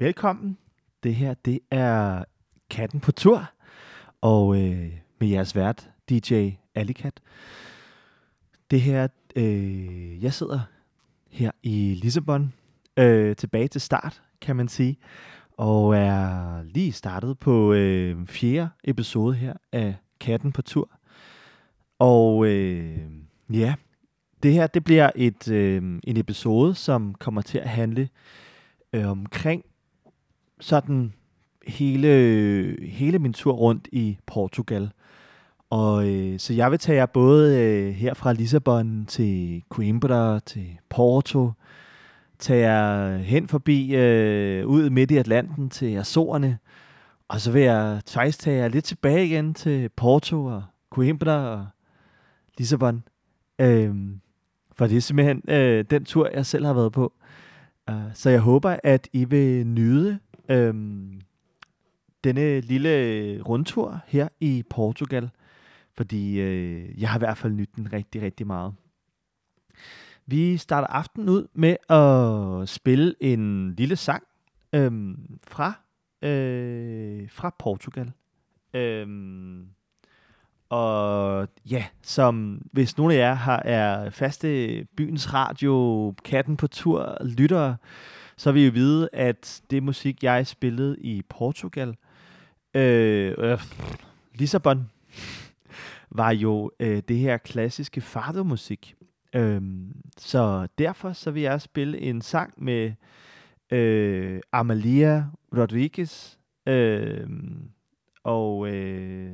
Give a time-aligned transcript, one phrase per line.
[0.00, 0.58] Velkommen.
[1.02, 2.24] Det her, det er
[2.70, 3.50] Katten på tur.
[4.20, 7.20] Og øh, med jeres vært, DJ Alicat.
[8.70, 10.60] Det her, øh, jeg sidder
[11.30, 12.52] her i Lissabon.
[12.96, 14.96] Øh, tilbage til start, kan man sige.
[15.56, 20.90] Og er lige startet på øh, fjerde episode her af Katten på tur.
[21.98, 22.98] Og øh,
[23.52, 23.74] ja,
[24.42, 28.08] det her det bliver et øh, en episode, som kommer til at handle
[28.92, 29.64] øh, omkring
[30.60, 31.12] sådan
[31.66, 32.08] hele,
[32.82, 34.90] hele min tur rundt i Portugal.
[35.70, 40.78] Og øh, så jeg vil tage jer både øh, her fra Lissabon til Coimbra, til
[40.88, 41.52] Porto,
[42.38, 46.58] tage jer hen forbi øh, ud midt i Atlanten til Azorerne,
[47.28, 51.66] og så vil jeg faktisk tage jer lidt tilbage igen til Porto og Coimbra og
[52.58, 53.02] Lissabon.
[53.58, 53.94] Øh,
[54.72, 57.12] for det er simpelthen øh, den tur, jeg selv har været på.
[57.90, 61.20] Uh, så jeg håber, at I vil nyde øhm,
[62.24, 65.30] denne lille rundtur her i Portugal.
[65.96, 68.74] Fordi øh, jeg har i hvert fald nydt den rigtig, rigtig meget.
[70.26, 74.22] Vi starter aftenen ud med at spille en lille sang
[74.72, 75.72] øhm, fra,
[76.22, 78.12] øh, fra Portugal.
[78.74, 79.66] Øhm,
[80.68, 87.16] og ja, som hvis nogle af jer har, er faste byens radio, katten på tur,
[87.24, 87.76] lyttere,
[88.38, 91.96] så vil I jo vide, at det musik, jeg spillede i Portugal,
[92.74, 93.60] øh, øh,
[94.34, 94.90] Lissabon,
[96.10, 98.96] var jo øh, det her klassiske fado-musik.
[99.34, 99.62] Øh,
[100.18, 102.92] så derfor så vil jeg spille en sang med
[103.70, 107.28] øh, Amalia Rodriguez, øh,
[108.22, 109.32] og øh,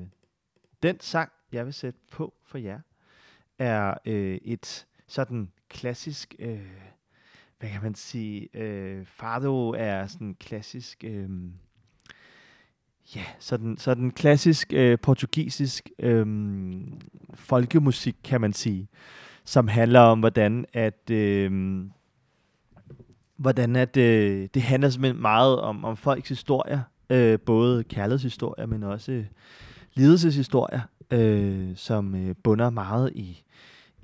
[0.82, 2.81] den sang, jeg vil sætte på for jer,
[3.59, 6.60] er øh, et sådan klassisk, øh,
[7.59, 11.28] hvad kan man sige, øh, Fado er sådan klassisk, øh,
[13.16, 16.26] ja, sådan, sådan klassisk øh, portugisisk øh,
[17.34, 18.88] folkemusik, kan man sige,
[19.44, 21.81] som handler om, hvordan at, øh,
[23.37, 28.82] hvordan at, øh, det handler simpelthen meget om, om folks historier, øh, både kærlighedshistorier, men
[28.82, 29.25] også øh,
[29.94, 33.43] lidelseshistorier, øh, som øh, bunder meget i,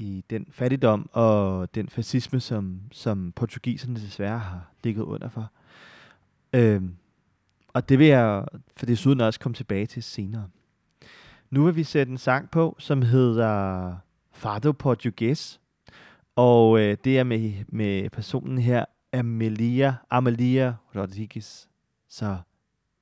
[0.01, 5.51] i den fattigdom og den fascisme, som, som portugiserne desværre har ligget under for.
[6.53, 6.97] Øhm,
[7.69, 8.45] og det vil jeg
[8.77, 10.49] for desuden også komme tilbage til senere.
[11.51, 13.97] Nu vil vi sætte en sang på, som hedder
[14.33, 15.61] Fado Portugues,
[16.37, 21.67] og øh, det er med, med personen her, Amelia, Amalia Rodriguez.
[22.09, 22.39] Så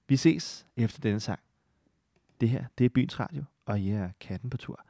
[0.08, 1.40] vi ses efter denne sang.
[2.40, 4.87] Det her, det er Byens Radio, og jeg er katten på tur.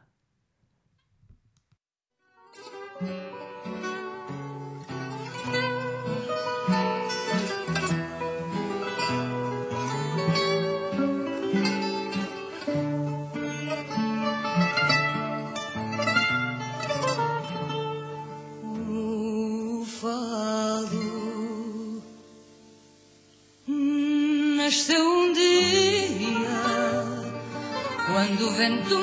[28.18, 28.98] Quando o vento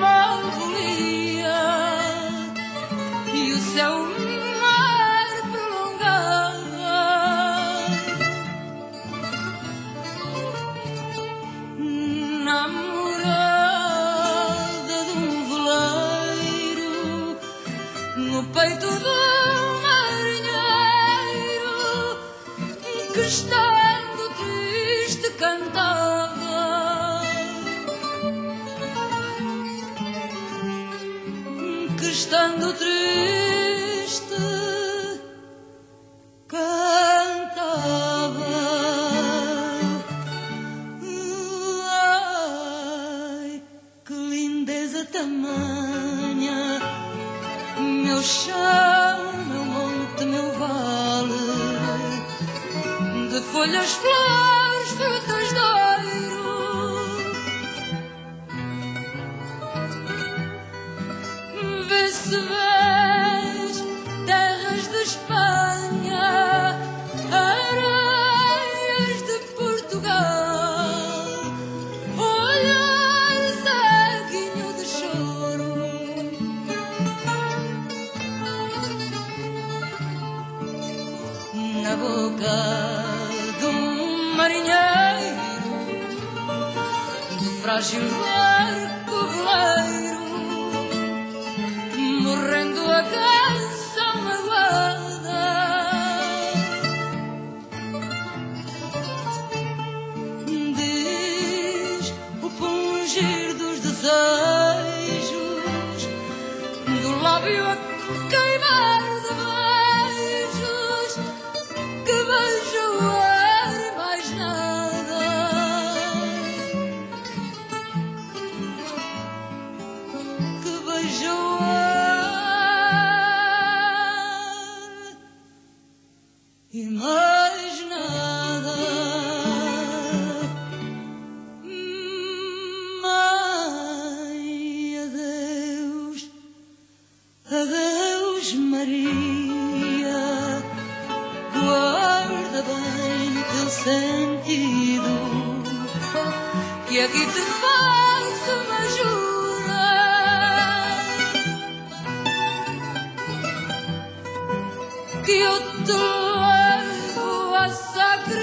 [0.00, 0.40] mal
[3.76, 4.08] é Deus
[4.58, 6.76] mar prolongado.
[13.36, 13.66] Namorada
[15.04, 16.94] de um veleiro
[18.16, 18.95] no peito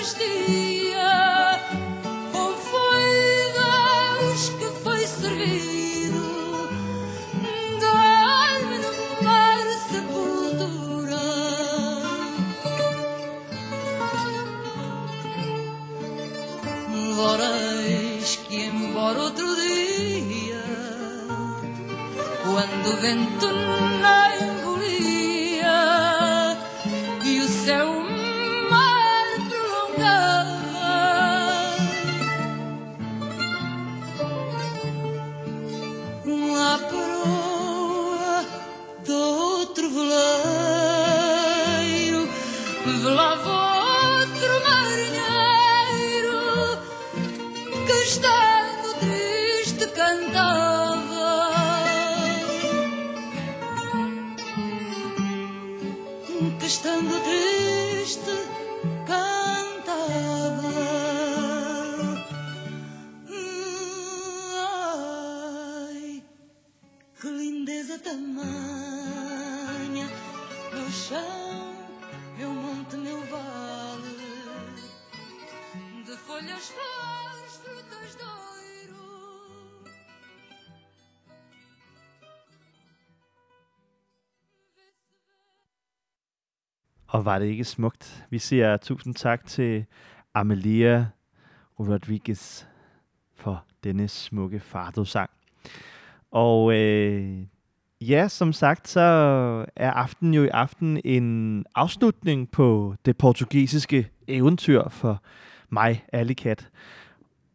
[0.04, 0.73] düştü
[87.26, 88.26] Var det ikke smukt?
[88.30, 89.86] Vi siger tusind tak til
[90.34, 91.08] Amelia
[91.80, 92.66] Rodriguez
[93.36, 95.30] for denne smukke fardo-sang.
[96.32, 97.40] Og øh,
[98.02, 99.00] ja, som sagt, så
[99.76, 105.24] er aften jo i aften en afslutning på det portugisiske eventyr for
[105.70, 106.70] mig, Alicat.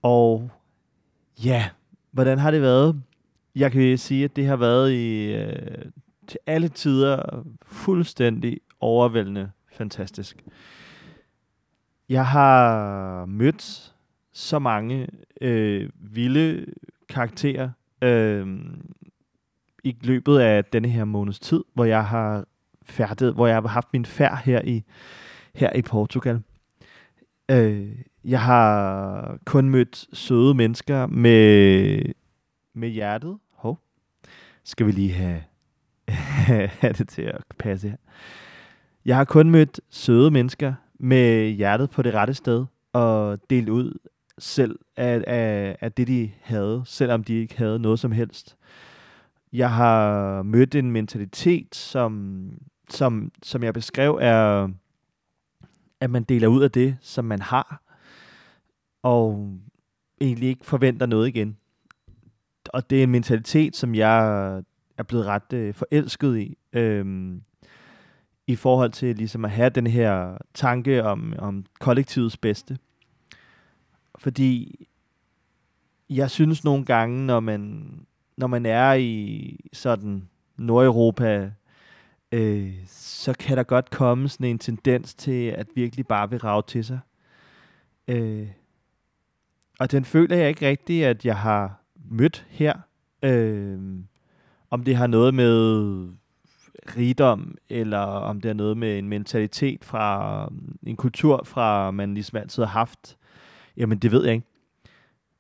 [0.03, 0.51] Og
[1.45, 1.69] ja,
[2.11, 3.03] hvordan har det været?
[3.55, 5.85] Jeg kan sige, at det har været i øh,
[6.27, 10.45] til alle tider fuldstændig overvældende fantastisk.
[12.09, 13.95] Jeg har mødt
[14.33, 15.09] så mange
[15.41, 16.67] øh, vilde
[17.09, 17.71] karakterer
[18.03, 18.59] øh,
[19.85, 22.45] i løbet af denne her måneds tid, hvor jeg har
[22.83, 24.85] færdet, hvor jeg har haft min færd her i
[25.55, 26.43] her i Portugal.
[27.51, 27.89] Øh,
[28.25, 32.03] jeg har kun mødt søde mennesker med
[32.75, 33.39] med hjertet.
[33.53, 33.81] Hov.
[34.65, 35.43] Skal vi lige have,
[36.81, 37.97] have det til at passe her.
[39.09, 43.99] Jeg har kun mødt søde mennesker med hjertet på det rette sted og delt ud
[44.39, 48.57] selv af, af, af det, de havde, selvom de ikke havde noget som helst.
[49.53, 52.51] Jeg har mødt en mentalitet, som,
[52.91, 54.69] som, som jeg beskrev, er,
[56.01, 57.83] at man deler ud af det, som man har,
[59.03, 59.55] og
[60.21, 61.57] egentlig ikke forventer noget igen.
[62.69, 64.63] Og det er en mentalitet, som jeg
[64.99, 66.57] er blevet ret øh, forelsket i.
[66.73, 67.43] Øhm,
[68.49, 72.79] i forhold til ligesom at have den her tanke om, om kollektivets bedste.
[74.19, 74.87] Fordi
[76.11, 77.93] jeg synes nogle gange, når man,
[78.37, 81.53] når man er i sådan Nordeuropa,
[82.33, 86.63] øh, så kan der godt komme sådan en tendens til, at virkelig bare vil rave
[86.67, 86.99] til sig.
[88.09, 88.49] Øh,
[89.79, 92.75] og den føler jeg ikke rigtigt, at jeg har mødt her.
[93.23, 93.79] Øh,
[94.71, 96.09] om det har noget med
[96.97, 100.49] rigdom, eller om det er noget med en mentalitet fra
[100.83, 103.17] en kultur fra, man ligesom altid har haft.
[103.77, 104.47] Jamen, det ved jeg ikke.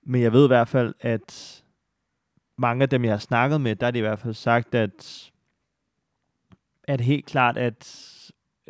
[0.02, 1.62] Men jeg ved i hvert fald, at
[2.59, 5.31] mange af dem, jeg har snakket med, der er det i hvert fald sagt, at,
[6.85, 8.05] at helt klart, at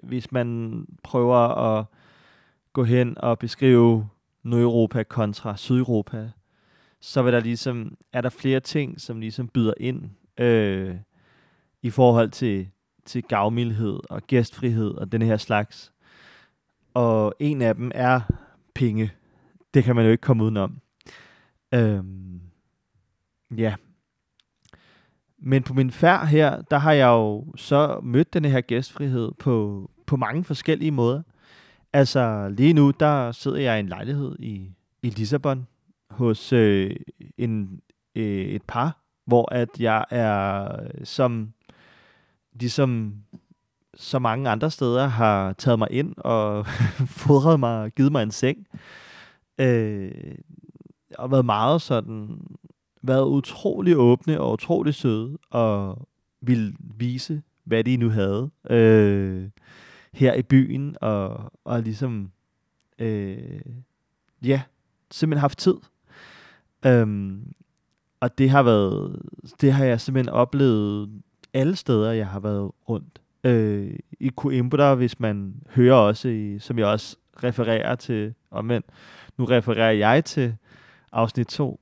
[0.03, 1.85] hvis man prøver at
[2.73, 4.09] gå hen og beskrive
[4.43, 6.31] Nordeuropa kontra Sydeuropa,
[7.01, 10.97] så vil der ligesom, er der flere ting, som ligesom byder ind øh,
[11.83, 12.69] i forhold til,
[13.05, 15.93] til gavmildhed og gæstfrihed og den her slags.
[16.95, 18.21] Og en af dem er
[18.75, 19.13] penge.
[19.75, 20.81] Det kan man jo ikke komme udenom.
[21.75, 22.41] Øhm,
[23.57, 23.75] ja.
[25.39, 29.91] Men på min færd her, der har jeg jo så mødt den her gæstfrihed på,
[30.07, 31.23] på mange forskellige måder.
[31.93, 34.71] Altså lige nu, der sidder jeg i en lejlighed i,
[35.03, 35.67] i Lissabon
[36.11, 36.97] hos øh,
[37.39, 37.81] en,
[38.15, 40.69] øh, et par, hvor at jeg er
[41.05, 41.53] som
[42.61, 43.15] ligesom
[43.95, 46.67] så mange andre steder har taget mig ind og
[47.23, 48.67] fodret mig og givet mig en seng.
[49.59, 50.35] Øh,
[51.19, 52.41] og været meget sådan,
[53.03, 56.09] været utrolig åbne og utrolig søde og
[56.41, 59.49] ville vise, hvad de nu havde øh,
[60.13, 62.31] her i byen og, og ligesom
[62.99, 63.61] øh,
[64.45, 64.63] ja,
[65.11, 65.75] simpelthen haft tid.
[66.87, 67.53] Øhm,
[68.21, 69.23] og det har været,
[69.61, 71.23] det har jeg simpelthen oplevet
[71.59, 73.21] alle steder, jeg har været rundt.
[73.45, 78.83] Øh, I Coimbra, hvis man hører også, i, som jeg også refererer til, og men
[79.39, 80.57] nu refererer jeg til
[81.13, 81.81] afsnit 2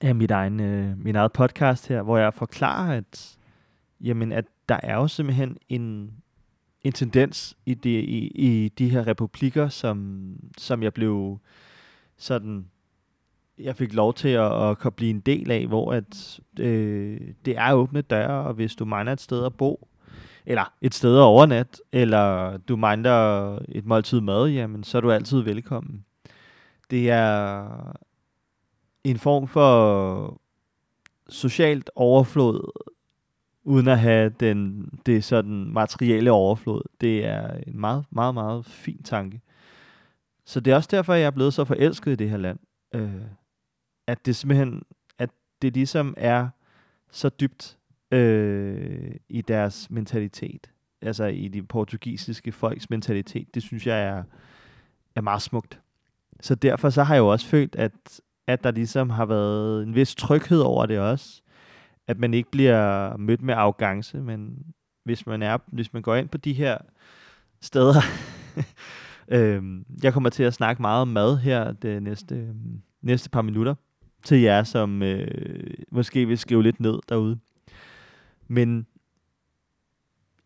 [0.00, 3.38] af mit egen, øh, min eget podcast her, hvor jeg forklarer, at,
[4.00, 6.12] jamen, at der er jo simpelthen en,
[6.82, 10.26] en tendens i de, i, i de her republikker, som,
[10.58, 11.38] som jeg blev
[12.16, 12.66] sådan
[13.60, 17.72] jeg fik lov til at, at blive en del af, hvor at, øh, det er
[17.72, 19.88] åbne døre, og hvis du mangler et sted at bo,
[20.46, 25.10] eller et sted at overnat, eller du mangler et måltid mad, jamen, så er du
[25.10, 26.04] altid velkommen.
[26.90, 27.66] Det er
[29.04, 30.40] en form for
[31.28, 32.84] socialt overflod,
[33.64, 36.82] uden at have den, det sådan materielle overflod.
[37.00, 39.40] Det er en meget, meget, meget fin tanke.
[40.44, 42.58] Så det er også derfor, jeg er blevet så forelsket i det her land.
[42.94, 43.10] Øh,
[44.08, 44.82] at det simpelthen,
[45.18, 45.30] at
[45.62, 46.48] det ligesom er
[47.10, 47.78] så dybt
[48.10, 50.70] øh, i deres mentalitet.
[51.02, 53.54] Altså i de portugisiske folks mentalitet.
[53.54, 54.22] Det synes jeg er,
[55.14, 55.80] er meget smukt.
[56.40, 59.94] Så derfor så har jeg jo også følt, at, at der ligesom har været en
[59.94, 61.42] vis tryghed over det også.
[62.06, 64.66] At man ikke bliver mødt med arrogance, men
[65.04, 66.78] hvis man, er, hvis man går ind på de her
[67.60, 68.00] steder,
[69.36, 72.54] øhm, jeg kommer til at snakke meget om mad her det næste,
[73.02, 73.74] næste par minutter
[74.24, 77.38] til jer, som øh, måske vil skrive lidt ned derude.
[78.48, 78.86] Men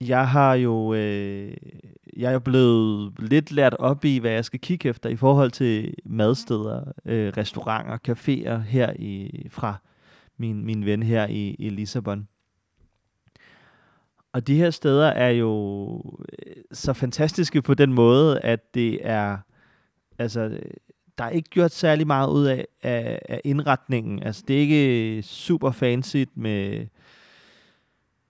[0.01, 1.57] jeg har jo øh,
[2.17, 5.95] jeg er blevet lidt lært op i, hvad jeg skal kigge efter i forhold til
[6.05, 9.77] madsteder, øh, restauranter, caféer her i, fra
[10.37, 12.29] min, min ven her i, i Lissabon.
[14.33, 15.95] Og de her steder er jo
[16.47, 19.39] øh, så fantastiske på den måde, at det er
[20.19, 20.59] altså
[21.19, 24.23] der er ikke gjort særlig meget ud af, af, af indretningen.
[24.23, 26.87] Altså, det er ikke super fancy med,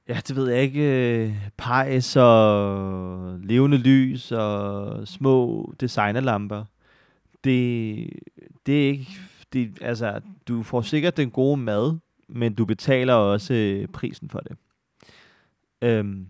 [0.09, 6.65] ja, det ved jeg ikke, øh, pejs og levende lys og små designerlamper.
[7.45, 8.09] Det,
[8.67, 9.07] det er ikke,
[9.53, 11.99] det, altså, du får sikkert den gode mad,
[12.29, 14.57] men du betaler også øh, prisen for det.
[15.83, 16.27] Øhm,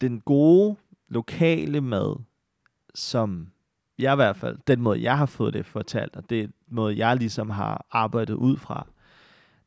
[0.00, 0.76] den gode
[1.08, 2.16] lokale mad,
[2.94, 3.48] som
[3.98, 7.16] jeg i hvert fald, den måde, jeg har fået det fortalt, og det måde, jeg
[7.16, 8.86] ligesom har arbejdet ud fra,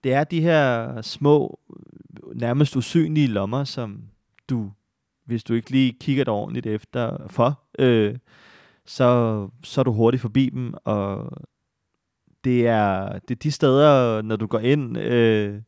[0.03, 1.59] det er de her små,
[2.35, 4.03] nærmest usynlige lommer, som
[4.49, 4.71] du,
[5.25, 8.15] hvis du ikke lige kigger dig ordentligt efter for, øh,
[8.85, 11.31] så, så er du hurtigt forbi dem, og
[12.43, 15.61] det er, det er de steder, når du går ind, øh,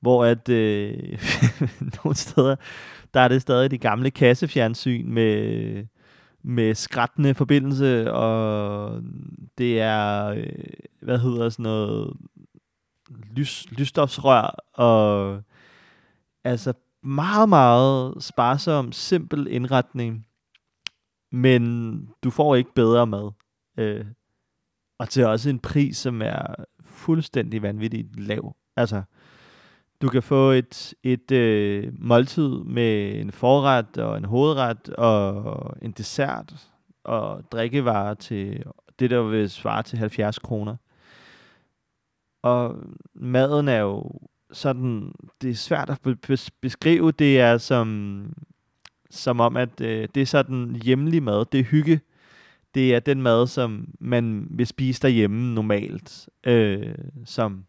[0.00, 1.18] hvor at øh,
[2.04, 2.56] nogle steder,
[3.14, 5.84] der er det stadig de gamle kassefjernsyn med
[6.42, 9.02] med skrættende forbindelse, og
[9.58, 10.52] det er, øh,
[11.00, 12.16] hvad hedder sådan noget,
[13.10, 15.42] lys, lysstofsrør, og
[16.44, 20.26] altså meget, meget sparsom, simpel indretning,
[21.32, 23.30] men du får ikke bedre mad.
[23.78, 24.06] Øh,
[24.98, 28.56] og til også en pris, som er fuldstændig vanvittigt lav.
[28.76, 29.02] Altså,
[30.02, 35.92] du kan få et, et øh, måltid med en forret og en hovedret og en
[35.92, 36.54] dessert
[37.04, 38.64] og drikkevarer til
[38.98, 40.76] det, der vil svare til 70 kroner.
[42.42, 42.76] Og
[43.14, 44.10] maden er jo
[44.52, 45.12] sådan,
[45.42, 46.18] det er svært at
[46.60, 48.32] beskrive, det er som,
[49.10, 52.00] som om, at øh, det er sådan hjemlig mad, det er hygge.
[52.74, 57.64] Det er den mad, som man vil spise derhjemme normalt, øh, som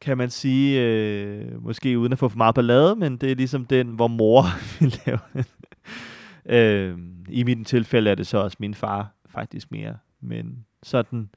[0.00, 3.66] kan man sige, øh, måske uden at få for meget ballade, men det er ligesom
[3.66, 4.42] den, hvor mor
[4.80, 5.18] vil lave
[6.46, 6.98] øh,
[7.28, 11.30] I mit tilfælde er det så også min far faktisk mere, men sådan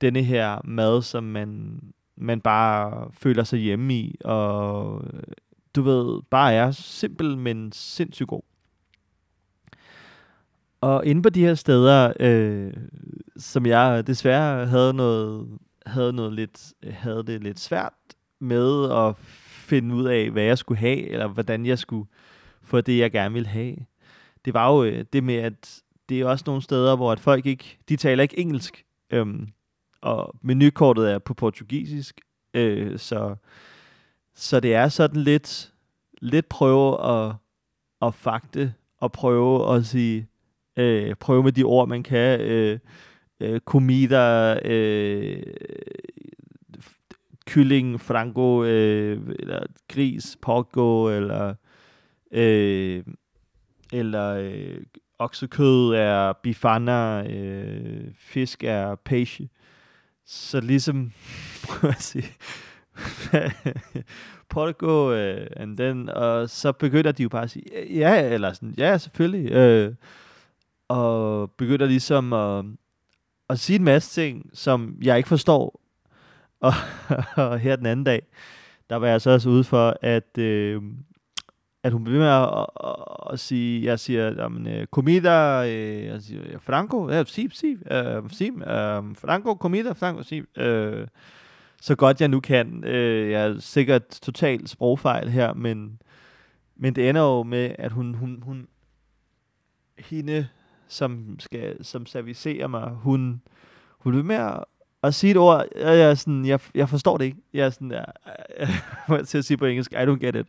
[0.00, 1.80] denne her mad, som man,
[2.16, 5.22] man bare føler sig hjemme i, og øh,
[5.76, 8.42] du ved, bare er simpel, men sindssygt god.
[10.80, 12.72] Og inde på de her steder, øh,
[13.36, 15.48] som jeg desværre havde noget,
[15.86, 17.92] havde noget lidt, øh, havde det lidt svært
[18.40, 19.16] med at
[19.66, 22.08] finde ud af, hvad jeg skulle have, eller hvordan jeg skulle
[22.62, 23.76] få det, jeg gerne ville have.
[24.44, 27.46] Det var jo øh, det med, at det er også nogle steder, hvor at folk
[27.46, 29.48] ikke, de taler ikke engelsk, øhm,
[30.00, 32.20] og menukortet er på portugisisk,
[32.54, 33.36] øh, så,
[34.34, 35.72] så det er sådan lidt,
[36.20, 37.34] lidt prøve at,
[38.02, 40.28] at fakte, og prøve at sige,
[40.76, 42.78] øh, prøve med de ord, man kan, øh,
[43.40, 45.42] øh, comida, øh,
[47.46, 51.54] kylling, frango, øh, eller gris, porco, eller,
[52.32, 53.02] øh,
[53.92, 54.78] eller øh,
[55.18, 59.48] oksekød er bifana, øh, fisk er peixe.
[60.26, 61.12] Så ligesom,
[61.68, 62.28] prøv at sige,
[64.50, 68.74] porco, øh, and then, og så begynder de jo bare at sige, ja, eller sådan,
[68.78, 69.94] ja, selvfølgelig, øh,
[70.88, 72.64] og begynder ligesom at,
[73.48, 75.80] at sige en masse ting, som jeg ikke forstår,
[76.60, 76.72] og,
[77.36, 78.22] og her den anden dag,
[78.90, 80.82] der var jeg så også ude for, at, øh,
[81.82, 86.04] at hun blev med at, at, at, at sige, jeg siger, jamen, øh, comida, øh,
[86.04, 91.06] jeg siger, franco, ja, si, si, øh, si, øh, franco, comida, franco, si, øh,
[91.80, 92.84] så godt jeg nu kan.
[92.84, 96.00] Øh, jeg er sikkert totalt sprogfejl her, men,
[96.76, 98.68] men det ender jo med, at hun, hun, hun
[99.98, 100.48] hende,
[100.88, 103.42] som, skal, som servicerer mig, hun,
[103.98, 104.50] hun vil med
[105.02, 107.38] at, sige et ord, jeg, jeg, sådan, jeg, jeg forstår det ikke.
[107.54, 108.04] Jeg er sådan, jeg,
[109.08, 110.46] jeg, til at sige på engelsk, I don't get it.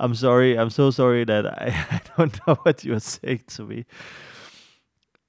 [0.00, 3.64] I'm sorry, I'm so sorry that I, I don't know what you are saying to
[3.64, 3.84] me.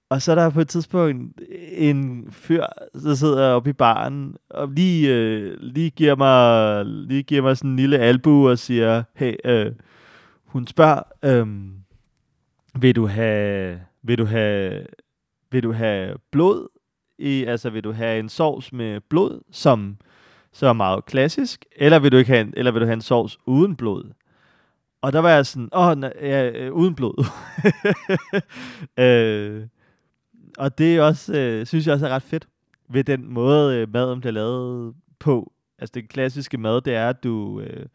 [0.10, 1.42] Og så er der på et tidspunkt
[1.72, 7.42] en fyr, der sidder oppe i baren, og lige, øh, lige, giver mig, lige giver
[7.42, 9.72] mig sådan en lille albu og siger, hey, øh,
[10.46, 11.48] hun spørger, øh,
[12.76, 14.86] vil du have, vil du have,
[15.52, 16.68] vil du have blod
[17.18, 19.98] i, altså vil du have en sovs med blod, som
[20.52, 23.02] så er meget klassisk, eller vil du ikke have en, eller vil du have en
[23.02, 24.12] sovs uden blod?
[25.02, 27.26] Og der var jeg sådan, åh, oh, ja, øh, uden blod.
[29.04, 29.68] øh,
[30.58, 32.48] og det er også, øh, synes jeg også er ret fedt
[32.90, 35.54] ved den måde, øh, maden bliver lavet på.
[35.80, 37.86] Altså det klassiske mad, det er, at du, øh,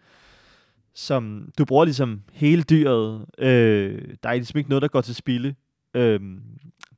[0.94, 3.26] som, du bruger ligesom hele dyret.
[3.38, 5.54] Øh, der er ligesom ikke noget, der går til spilde.
[5.94, 6.42] Øhm,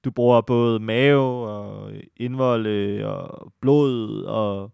[0.05, 4.73] du bruger både mave og indvolde øh, og blod og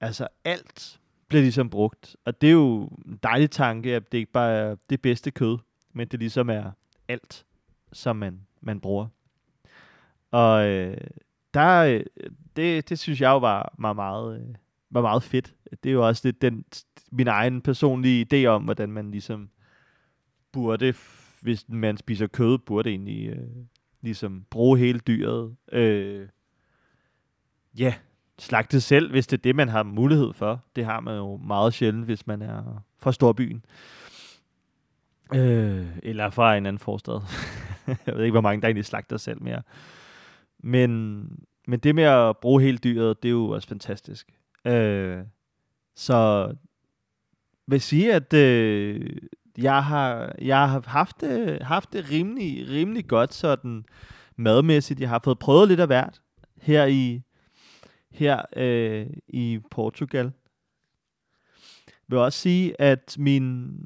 [0.00, 2.16] altså alt bliver ligesom brugt.
[2.24, 5.58] Og det er jo en dejlig tanke, at det ikke bare er det bedste kød,
[5.92, 6.70] men det ligesom er
[7.08, 7.46] alt,
[7.92, 9.06] som man, man bruger.
[10.30, 10.96] Og øh,
[11.54, 12.04] der, øh,
[12.56, 14.54] det, det synes jeg jo var, var, meget, øh,
[14.90, 15.54] var meget fedt.
[15.82, 16.64] Det er jo også lidt den,
[17.12, 19.50] min egen personlige idé om, hvordan man ligesom
[20.52, 20.94] burde,
[21.42, 23.48] hvis man spiser kød, burde egentlig øh,
[24.00, 25.56] ligesom bruge hele dyret.
[25.72, 26.28] Øh,
[27.78, 27.94] ja,
[28.38, 30.64] slagte selv, hvis det er det, man har mulighed for.
[30.76, 33.64] Det har man jo meget sjældent, hvis man er fra storbyen.
[35.34, 37.20] Øh, eller fra en anden forstad.
[38.06, 39.62] jeg ved ikke, hvor mange der egentlig slagter selv mere.
[40.58, 41.22] Men,
[41.66, 44.28] men det med at bruge hele dyret, det er jo også fantastisk.
[44.66, 45.18] Øh,
[45.96, 46.52] så
[47.66, 49.16] vil sige, at øh,
[49.58, 53.84] jeg har, jeg har haft det, haft det rimelig, rimelig godt sådan
[54.36, 55.00] madmæssigt.
[55.00, 56.20] Jeg har fået prøvet lidt af hvert
[56.60, 57.22] her i,
[58.10, 60.32] her øh, i Portugal.
[61.86, 63.76] Jeg vil også sige, at min,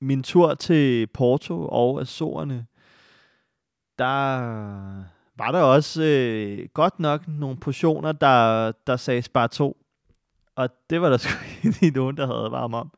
[0.00, 2.66] min tur til Porto og Azorerne,
[3.98, 4.38] der
[5.36, 9.76] var der også øh, godt nok nogle portioner, der, der sagde spar to.
[10.54, 11.44] Og det var der sgu
[11.82, 12.92] ikke nogen, der havde varm om.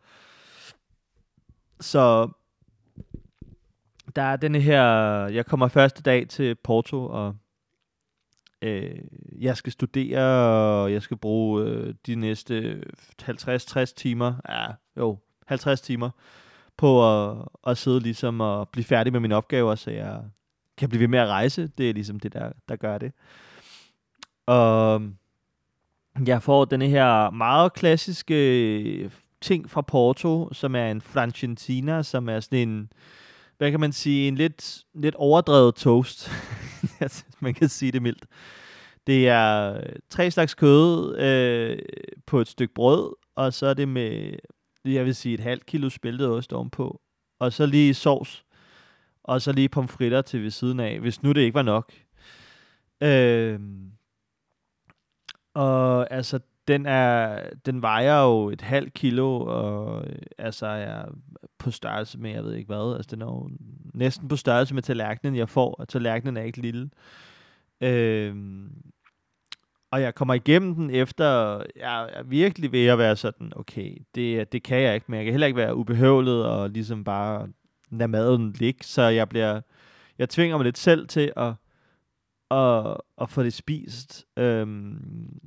[1.80, 2.30] Så
[4.16, 4.82] der er denne her,
[5.26, 7.36] jeg kommer første dag til Porto, og
[8.62, 8.98] øh,
[9.40, 10.22] jeg skal studere,
[10.82, 12.84] og jeg skal bruge øh, de næste
[13.22, 16.10] 50-60 timer, ja, jo, 50 timer,
[16.76, 20.22] på at, at sidde ligesom og blive færdig med mine opgaver, så jeg
[20.76, 21.70] kan blive ved med at rejse.
[21.78, 23.12] Det er ligesom det, der, der gør det.
[24.46, 25.02] Og
[26.26, 29.10] jeg får denne her meget klassiske
[29.44, 32.92] ting fra Porto, som er en francentina, som er sådan en,
[33.58, 36.30] hvad kan man sige, en lidt, lidt overdrevet toast.
[37.40, 38.26] man kan sige det mildt.
[39.06, 39.80] Det er
[40.10, 41.78] tre slags kød øh,
[42.26, 44.34] på et stykke brød, og så er det med,
[44.84, 47.00] jeg vil sige, et halvt kilo spæltet ost ovenpå.
[47.40, 48.44] Og så lige sovs,
[49.24, 51.92] og så lige pomfritter til ved siden af, hvis nu det ikke var nok.
[53.02, 53.60] Øh,
[55.54, 61.04] og altså, den, er, den vejer jo et halvt kilo, og øh, altså er
[61.58, 63.50] på størrelse med, jeg ved ikke hvad, altså den er jo
[63.94, 66.90] næsten på størrelse med tallerkenen, jeg får, og tallerkenen er ikke lille.
[67.80, 68.36] Øh,
[69.90, 71.24] og jeg kommer igennem den efter,
[71.76, 75.24] jeg er virkelig ved at være sådan, okay, det, det kan jeg ikke, men jeg
[75.24, 77.48] kan heller ikke være ubehøvlet og ligesom bare
[77.90, 79.60] lade maden ligge, så jeg bliver,
[80.18, 81.52] jeg tvinger mig lidt selv til at,
[82.50, 84.26] at, at få det spist.
[84.36, 85.40] Øhm,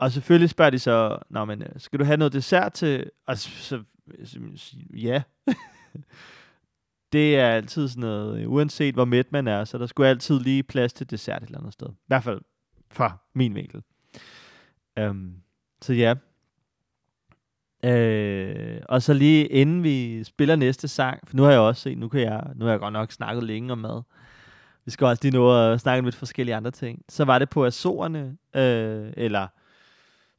[0.00, 3.10] og selvfølgelig spørger de så, Nå, men, øh, skal du have noget dessert til?
[3.26, 3.82] Og så, så,
[4.24, 4.38] så
[4.94, 5.22] ja.
[7.12, 10.40] det er altid sådan noget, øh, uanset hvor mæt man er, så der skulle altid
[10.40, 11.86] lige plads til dessert et eller andet sted.
[11.88, 12.40] I hvert fald
[12.90, 13.82] fra min vinkel.
[15.00, 15.34] Um,
[15.82, 16.14] så ja.
[17.84, 21.98] Uh, og så lige inden vi spiller næste sang, for nu har jeg også set,
[21.98, 24.02] nu, kan jeg, nu har jeg godt nok snakket længe om mad.
[24.84, 27.02] Vi skal også lige nå at snakke om lidt forskellige andre ting.
[27.08, 29.46] Så var det på Azorerne, uh, eller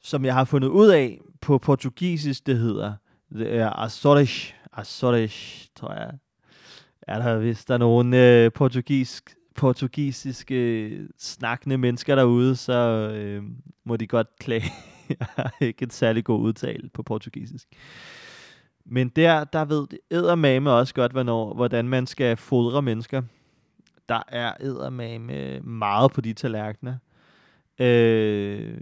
[0.02, 2.92] som jeg har fundet ud af på portugisisk, det hedder
[3.38, 6.10] det er Azores, Azores, tror jeg.
[7.02, 12.72] Er der, hvis der er nogen øh, portugisisk, portugisiske øh, snakkende mennesker derude, så
[13.14, 13.42] øh,
[13.84, 14.72] må de godt klage.
[15.20, 17.68] jeg har ikke en særlig god udtale på portugisisk.
[18.84, 23.22] Men der, der ved eddermame også godt, hvornår, hvordan man skal fodre mennesker.
[24.08, 26.96] Der er eddermame meget på de tallerkener.
[27.78, 28.76] Øh,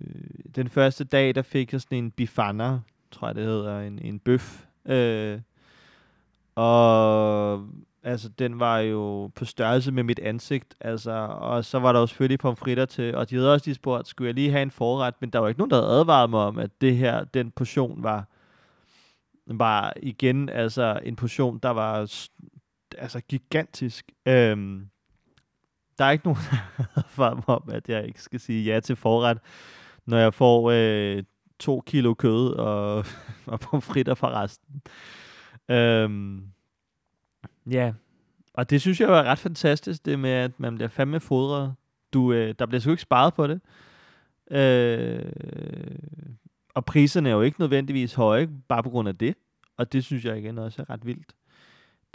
[0.54, 2.78] den første dag, der fik jeg sådan en bifana,
[3.10, 4.64] tror jeg det hedder, en, en bøf.
[4.86, 5.40] Øh,
[6.54, 7.68] og
[8.02, 12.06] altså, den var jo på størrelse med mit ansigt, altså, og så var der jo
[12.06, 15.14] selvfølgelig pomfritter til, og de havde også lige spurgt, skulle jeg lige have en forret,
[15.20, 18.02] men der var ikke nogen, der havde advaret mig om, at det her, den portion
[18.02, 18.28] var,
[19.46, 22.00] var igen, altså, en portion, der var
[22.98, 24.10] altså gigantisk.
[24.26, 24.90] Øhm,
[26.00, 26.40] der er ikke nogen,
[27.16, 29.38] der har om, at jeg ikke skal sige ja til forret,
[30.06, 31.22] når jeg får øh,
[31.58, 33.04] to kilo kød og,
[33.52, 34.82] og pomfritter fra resten.
[35.68, 36.44] Øhm,
[37.70, 37.92] ja,
[38.54, 41.74] og det synes jeg var ret fantastisk, det med, at man bliver fandme fodret.
[42.12, 43.60] Du, øh, der bliver sgu ikke sparet på det.
[44.50, 45.32] Øh,
[46.74, 49.34] og priserne er jo ikke nødvendigvis høje, bare på grund af det.
[49.76, 51.34] Og det synes jeg igen også er ret vildt.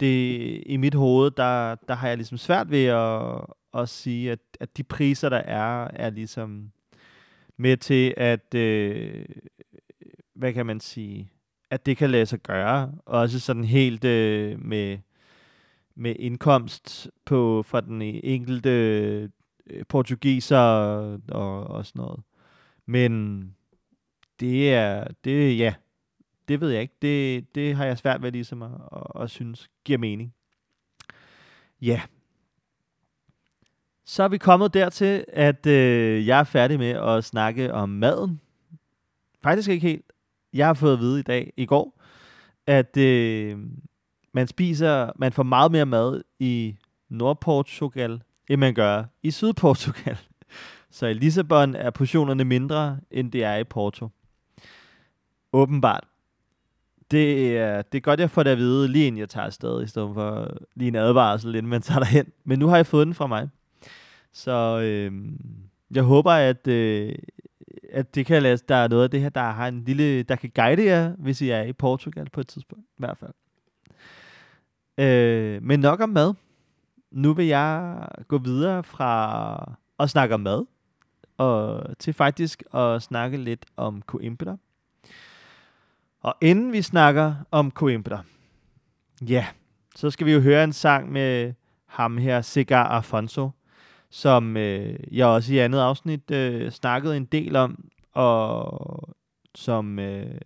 [0.00, 3.40] Det, I mit hoved, der, der har jeg ligesom svært ved at,
[3.76, 6.72] at sige, at, at de priser, der er, er ligesom
[7.56, 9.24] med til, at, øh,
[10.34, 11.30] hvad kan man sige,
[11.70, 12.92] at det kan lade sig gøre.
[13.06, 14.98] Også sådan helt øh, med,
[15.94, 18.70] med indkomst på fra den enkelte
[19.66, 22.20] øh, portugiser og, og, og sådan noget.
[22.86, 23.42] Men
[24.40, 25.74] det er, det, ja,
[26.48, 26.94] det ved jeg ikke.
[27.02, 30.34] Det, det har jeg svært ved ligesom at, at, at synes giver mening.
[31.80, 32.02] Ja,
[34.06, 38.40] så er vi kommet dertil, at øh, jeg er færdig med at snakke om maden.
[39.42, 40.04] Faktisk ikke helt.
[40.52, 42.00] Jeg har fået at vide i dag, i går,
[42.66, 43.58] at øh,
[44.32, 46.76] man spiser, man får meget mere mad i
[47.08, 50.18] Nordportugal, end man gør i Sydportugal.
[50.90, 54.08] Så i Lissabon er portionerne mindre, end det er i Porto.
[55.52, 56.04] Åbenbart.
[57.10, 59.82] Det er, det er godt, jeg får det at vide, lige inden jeg tager afsted,
[59.82, 62.26] i stedet for lige en advarsel, inden man tager derhen.
[62.44, 63.48] Men nu har jeg fået den fra mig.
[64.36, 65.12] Så øh,
[65.90, 67.14] jeg håber, at, øh,
[67.92, 70.36] at det kan lade, der er noget af det her, der har en lille, der
[70.36, 73.32] kan guide jer, hvis I er i Portugal på et tidspunkt, i hvert fald.
[74.98, 76.34] Øh, men nok om mad.
[77.10, 80.66] Nu vil jeg gå videre fra at snakke om mad,
[81.36, 84.56] og til faktisk at snakke lidt om Coimbra.
[86.20, 88.24] Og inden vi snakker om Coimbra,
[89.22, 89.46] ja,
[89.94, 91.54] så skal vi jo høre en sang med
[91.86, 93.50] ham her, Cigar Afonso,
[94.10, 99.16] som øh, jeg også i andet afsnit øh, snakkede en del om, og
[99.54, 100.40] som, øh,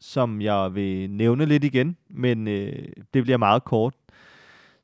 [0.00, 3.94] som jeg vil nævne lidt igen, men øh, det bliver meget kort.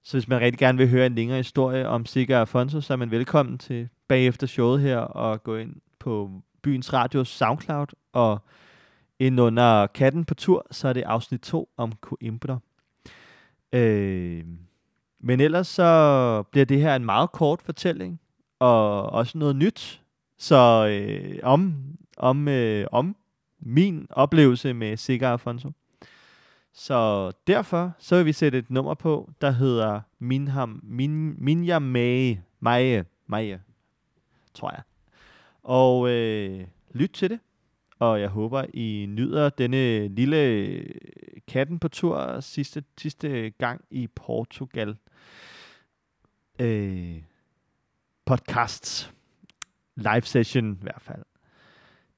[0.05, 2.97] Så hvis man rigtig gerne vil høre en længere historie om Sikker Afonso, så er
[2.97, 6.31] man velkommen til bagefter showet her og gå ind på
[6.63, 8.39] Byens Radios SoundCloud og
[9.19, 12.59] ind under Katten på tur, så er det afsnit 2 om Coimbra.
[13.73, 14.45] Øh,
[15.23, 18.21] men ellers så bliver det her en meget kort fortælling,
[18.59, 20.03] og også noget nyt.
[20.39, 21.85] Så øh, om,
[22.17, 23.17] om, øh, om
[23.61, 25.71] min oplevelse med Sikker Afonso.
[26.73, 32.43] Så derfor så vil vi sætte et nummer på, der hedder Minham, Min, Minja Mae,
[32.61, 33.61] Mae, Mae,
[34.55, 34.83] tror jeg.
[35.63, 37.41] Og øh, lyt til det.
[37.99, 40.85] Og jeg håber, I nyder denne lille
[41.49, 44.97] katten på tur sidste, sidste gang i Portugal.
[46.59, 47.23] Øh,
[48.25, 49.13] podcasts.
[49.97, 51.23] Live session i hvert fald.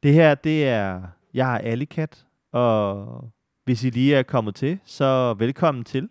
[0.03, 1.03] Det her, det er,
[1.35, 3.31] jeg er Alicat, og
[3.65, 6.09] hvis I lige er kommet til, så velkommen til.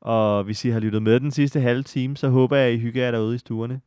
[0.00, 2.78] Og hvis I har lyttet med den sidste halve time, så håber jeg, at I
[2.78, 3.80] hygger jer derude i stuerne.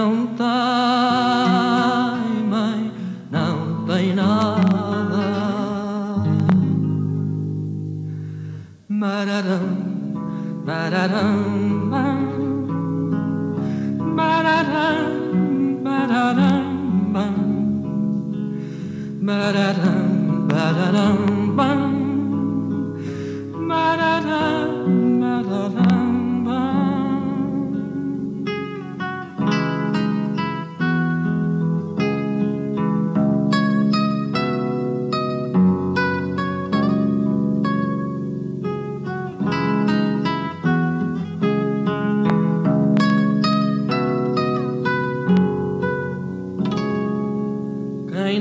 [0.00, 0.46] Não tem
[2.52, 2.90] mãe
[3.30, 5.26] não tem nada.
[8.88, 9.66] Mararam,
[10.64, 11.32] mararam,
[11.92, 12.20] bam.
[14.18, 15.00] Mararam,
[15.84, 16.62] mararam,
[17.14, 17.34] bam.
[19.20, 20.00] Mararam,
[20.50, 21.16] mararam,
[21.56, 21.76] bam.
[21.76, 21.89] Mararam,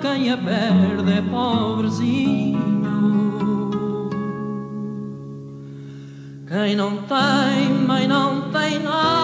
[0.00, 2.60] Quem a perde é pobrezinho.
[6.46, 9.21] Quem não tem, mãe não tem nada.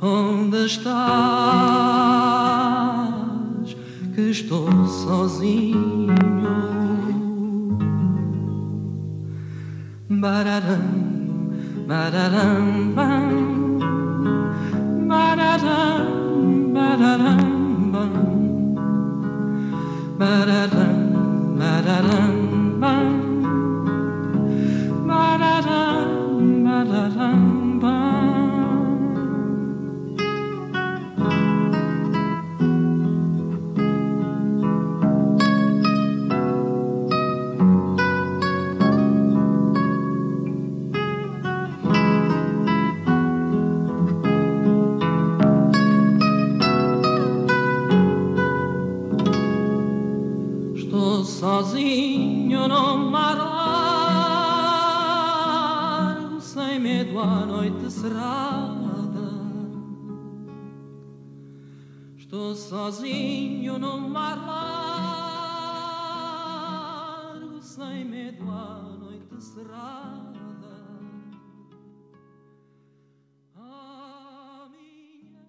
[0.00, 0.96] Onde estás?
[4.14, 6.14] Que estou sozinho.
[10.08, 10.80] Bararam,
[11.86, 13.78] bararam, bam.
[15.06, 17.38] Bararam, bararam,
[17.92, 18.12] bam.
[20.18, 20.96] Bararam,
[21.58, 22.25] bararam,
[62.68, 64.36] sozinho no mar
[67.36, 70.36] largo, sem medo à noite cerrada.
[74.72, 75.46] Minha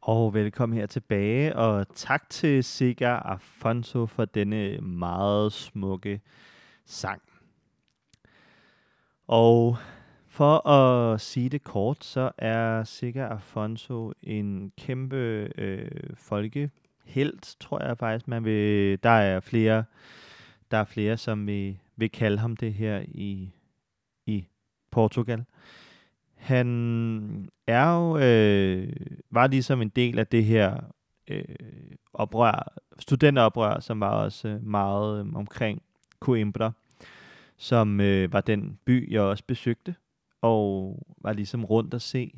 [0.00, 6.20] Og velkommen her tilbage, og tak til Sigar Afonso for denne meget smukke
[6.84, 7.22] sang.
[9.26, 9.78] Og
[10.34, 15.16] for at sige det kort, så er Sigar Afonso en kæmpe
[15.58, 18.98] øh, folkehelt, tror jeg faktisk, man vil.
[19.02, 19.84] Der er flere,
[20.70, 23.50] der er flere, som vil, vil kalde ham det her i,
[24.26, 24.46] i
[24.90, 25.44] Portugal.
[26.34, 28.92] Han er jo, øh,
[29.30, 30.80] var ligesom en del af det her
[31.28, 31.44] øh,
[32.12, 35.82] oprør, studenteroprør, som var også øh, meget øh, omkring
[36.20, 36.72] Coimbra,
[37.56, 39.94] som øh, var den by, jeg også besøgte,
[40.44, 42.32] og var ligesom rundt at se.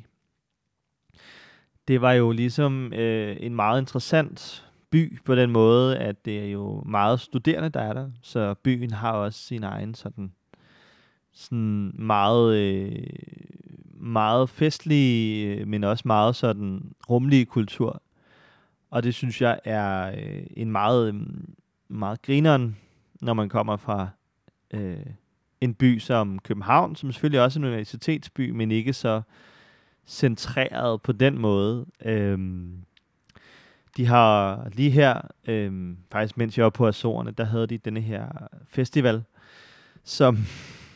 [1.87, 6.51] Det var jo ligesom øh, en meget interessant by på den måde, at det er
[6.51, 10.31] jo meget studerende, der er der, så byen har også sin egen sådan,
[11.33, 13.09] sådan meget, øh,
[13.93, 18.01] meget festlig, øh, men også meget sådan rumlige kultur.
[18.89, 21.21] Og det synes jeg er øh, en meget, øh,
[21.87, 22.77] meget grineren,
[23.21, 24.09] når man kommer fra
[24.73, 25.05] øh,
[25.61, 29.21] en by som København, som selvfølgelig også er en universitetsby, men ikke så
[30.05, 31.85] centreret på den måde.
[32.05, 32.85] Øhm,
[33.97, 38.01] de har lige her, øhm, faktisk mens jeg var på Azorerne, der havde de denne
[38.01, 38.27] her
[38.65, 39.23] festival,
[40.03, 40.37] som,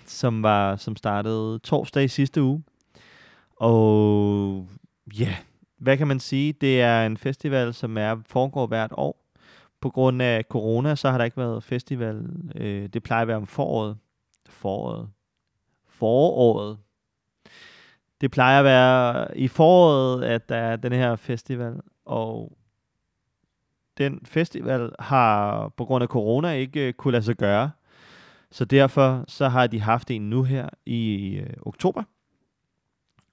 [0.06, 2.63] som, var, som startede torsdag i sidste uge.
[3.56, 4.67] Og
[5.19, 5.36] ja,
[5.78, 6.54] hvad kan man sige?
[6.54, 9.17] Det er en festival, som er foregår hvert år.
[9.82, 12.30] På grund af corona, så har der ikke været festival.
[12.56, 13.97] Øh, det plejer at være om foråret.
[14.51, 15.09] Foråret.
[15.87, 16.77] Foråret.
[18.21, 21.81] Det plejer at være i foråret, at der er den her festival.
[22.05, 22.57] Og
[23.97, 27.71] den festival har på grund af corona ikke øh, kunne lade sig gøre.
[28.51, 32.03] Så derfor så har de haft en nu her i øh, oktober.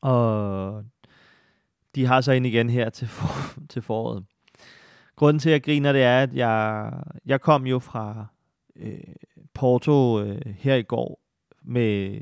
[0.01, 0.85] Og
[1.95, 3.29] de har så en igen her til, for,
[3.71, 4.25] til foråret.
[5.17, 6.93] Grunden til, at jeg griner, det er, at jeg,
[7.27, 8.27] jeg kom jo fra
[8.77, 8.99] øh,
[9.59, 11.21] Porto øh, her i går,
[11.65, 12.21] med,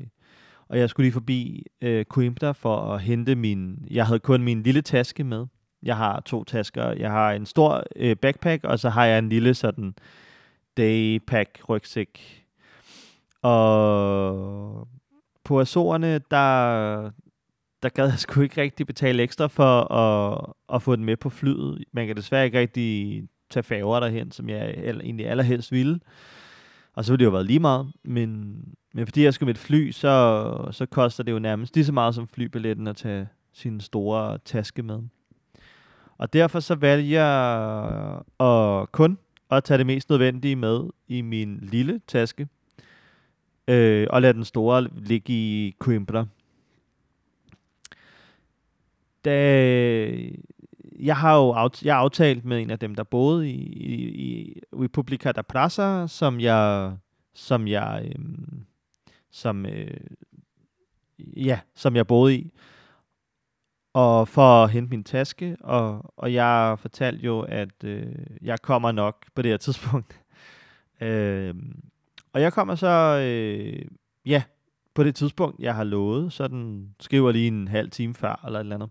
[0.69, 3.87] og jeg skulle lige forbi øh, Coimbra for at hente min...
[3.91, 5.47] Jeg havde kun min lille taske med.
[5.83, 6.91] Jeg har to tasker.
[6.91, 9.95] Jeg har en stor øh, backpack, og så har jeg en lille sådan
[10.77, 12.45] daypack rygsæk.
[13.43, 14.89] Og
[15.45, 17.11] på Azorerne, der,
[17.83, 21.31] der gad jeg sgu ikke rigtig betale ekstra for at, at få den med på
[21.31, 21.85] flyet.
[21.93, 26.01] Man kan desværre ikke rigtig tage færger derhen, som jeg egentlig allerhelst ville.
[26.97, 28.59] Og så ville det jo været lige meget, men,
[28.95, 31.93] men fordi jeg skulle med et fly, så, så koster det jo nærmest lige så
[31.93, 35.03] meget som flybilletten at tage sin store taske med.
[36.19, 39.19] Og derfor så vælger jeg at kun
[39.51, 42.49] at tage det mest nødvendige med i min lille taske,
[43.69, 46.27] øh, og lade den store ligge i Coimbra.
[49.25, 50.09] Da,
[50.99, 54.09] jeg har jo aft, jeg har aftalt med en af dem, der boede i, i,
[54.09, 56.97] i Republica da Praça, som jeg,
[57.35, 58.25] som jeg, øh,
[59.31, 60.01] som, øh,
[61.19, 62.53] ja, som jeg boede i,
[63.93, 68.93] og for at hente min taske, og, og jeg fortalte jo, at øh, jeg kommer
[68.93, 70.21] nok på det her tidspunkt.
[71.01, 71.55] øh,
[72.33, 73.85] og jeg kommer så, øh,
[74.27, 74.43] ja,
[74.95, 78.59] på det tidspunkt, jeg har lovet, så den skriver lige en halv time før, eller
[78.59, 78.91] et eller andet.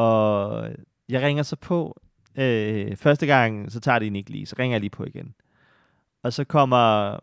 [0.00, 0.68] Og
[1.08, 2.00] jeg ringer så på.
[2.36, 5.34] Øh, første gang, så tager det ikke lige, så ringer jeg lige på igen.
[6.22, 7.18] Og så kommer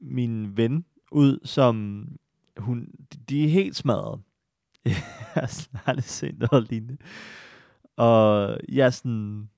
[0.00, 2.06] min ven ud, som
[2.56, 2.88] hun,
[3.28, 4.20] de er helt smadret.
[4.84, 4.94] jeg
[5.34, 6.96] har aldrig set noget lignende.
[7.96, 9.50] Og jeg er sådan,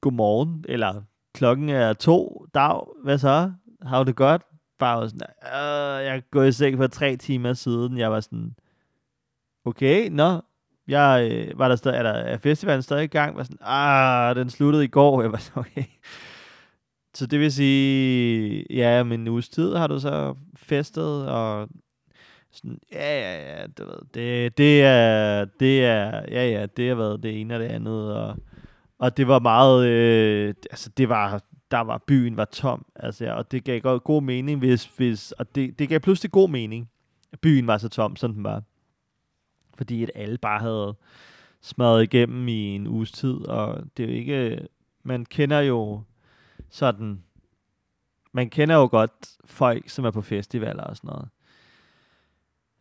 [0.00, 1.02] godmorgen, eller
[1.34, 3.52] klokken er to, dag, hvad så?
[3.82, 4.42] Har du det godt?
[4.78, 7.98] Bare sådan, øh, jeg er gået i seng for tre timer siden.
[7.98, 8.56] Jeg var sådan,
[9.64, 10.40] okay, nå,
[10.88, 13.36] jeg øh, var der stadig, er, der, er festivalen stadig i gang?
[13.36, 15.22] Var sådan, ah, den sluttede i går.
[15.22, 15.84] Jeg var sådan, okay.
[17.14, 21.68] Så det vil sige, ja, men en uges tid har du så festet, og
[22.52, 26.94] sådan, ja, ja, ja, du ved, det, det er, det er, ja, ja, det har
[26.94, 28.36] været det ene og det andet, og,
[28.98, 33.32] og det var meget, øh, altså det var, der var, byen var tom, altså, ja,
[33.32, 36.90] og det gav god, god mening, hvis, hvis, og det, det gav pludselig god mening,
[37.32, 38.62] at byen var så tom, som den var.
[39.78, 40.94] Fordi at alle bare havde
[41.60, 44.68] smadret igennem i en uges tid, og det er jo ikke,
[45.02, 46.02] man kender jo
[46.70, 47.22] sådan,
[48.32, 51.28] man kender jo godt folk, som er på festivaler og sådan noget.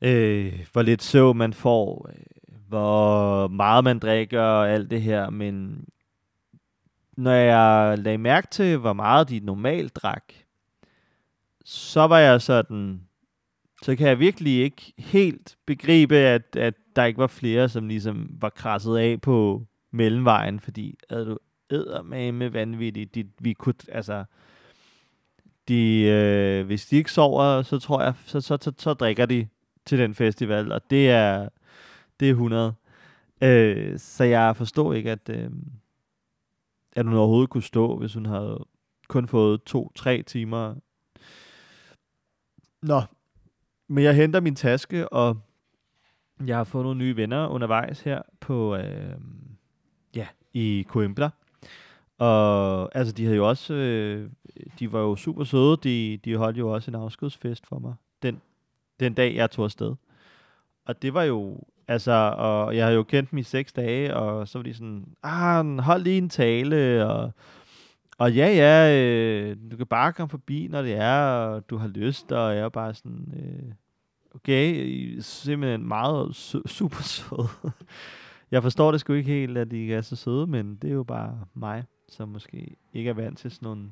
[0.01, 5.29] Øh, hvor lidt så man får, øh, hvor meget man drikker og alt det her,
[5.29, 5.85] men
[7.17, 10.33] når jeg lagde mærke til, hvor meget de normalt drak,
[11.65, 13.06] så var jeg sådan,
[13.82, 18.30] så kan jeg virkelig ikke helt begribe, at, at der ikke var flere, som ligesom
[18.41, 21.38] var krasset af på mellemvejen, fordi er du
[22.03, 24.23] med vanvittigt, de, vi kunne, altså,
[25.67, 29.47] de, øh, hvis de ikke sover, så tror jeg, så, så, så, så drikker de
[29.86, 31.49] til den festival, og det er,
[32.19, 32.73] det er 100.
[33.41, 35.49] Øh, så jeg forstår ikke, at, øh,
[36.95, 38.65] at hun overhovedet kunne stå, hvis hun havde
[39.07, 40.75] kun fået to-tre timer.
[42.82, 43.01] Nå,
[43.88, 45.38] men jeg henter min taske, og
[46.45, 49.15] jeg har fået nogle nye venner undervejs her på, øh,
[50.15, 51.29] ja, i Coimbra.
[52.17, 54.29] Og altså, de havde jo også, øh,
[54.79, 58.41] de var jo super søde, de, de holdt jo også en afskedsfest for mig den
[58.99, 59.95] den dag, jeg tog afsted.
[60.85, 61.57] Og det var jo,
[61.88, 65.05] altså, og jeg havde jo kendt dem i seks dage, og så var de sådan,
[65.23, 67.31] ah, hold lige en tale, og,
[68.18, 71.88] og ja, ja, øh, du kan bare komme forbi, når det er, og du har
[71.88, 73.72] lyst, og jeg er bare sådan, øh,
[74.36, 77.72] okay, simpelthen meget su- super sød.
[78.51, 81.03] jeg forstår det sgu ikke helt, at de er så søde, men det er jo
[81.03, 83.91] bare mig, som måske ikke er vant til sådan nogle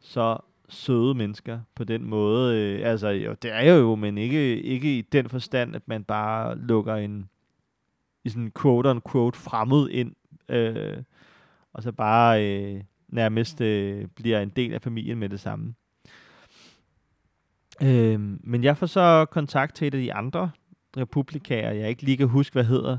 [0.00, 0.38] så
[0.68, 2.56] søde mennesker på den måde.
[2.56, 6.58] Øh, altså, jo, det er jo, men ikke, ikke i den forstand, at man bare
[6.58, 7.28] lukker en
[8.24, 10.14] i sådan quote-unquote fremmed ind,
[10.48, 11.02] øh,
[11.72, 15.74] og så bare øh, nærmest øh, bliver en del af familien med det samme.
[17.82, 20.50] Øh, men jeg får så kontakt til et af de andre
[20.96, 22.98] republikaner, jeg ikke lige kan huske, hvad hedder,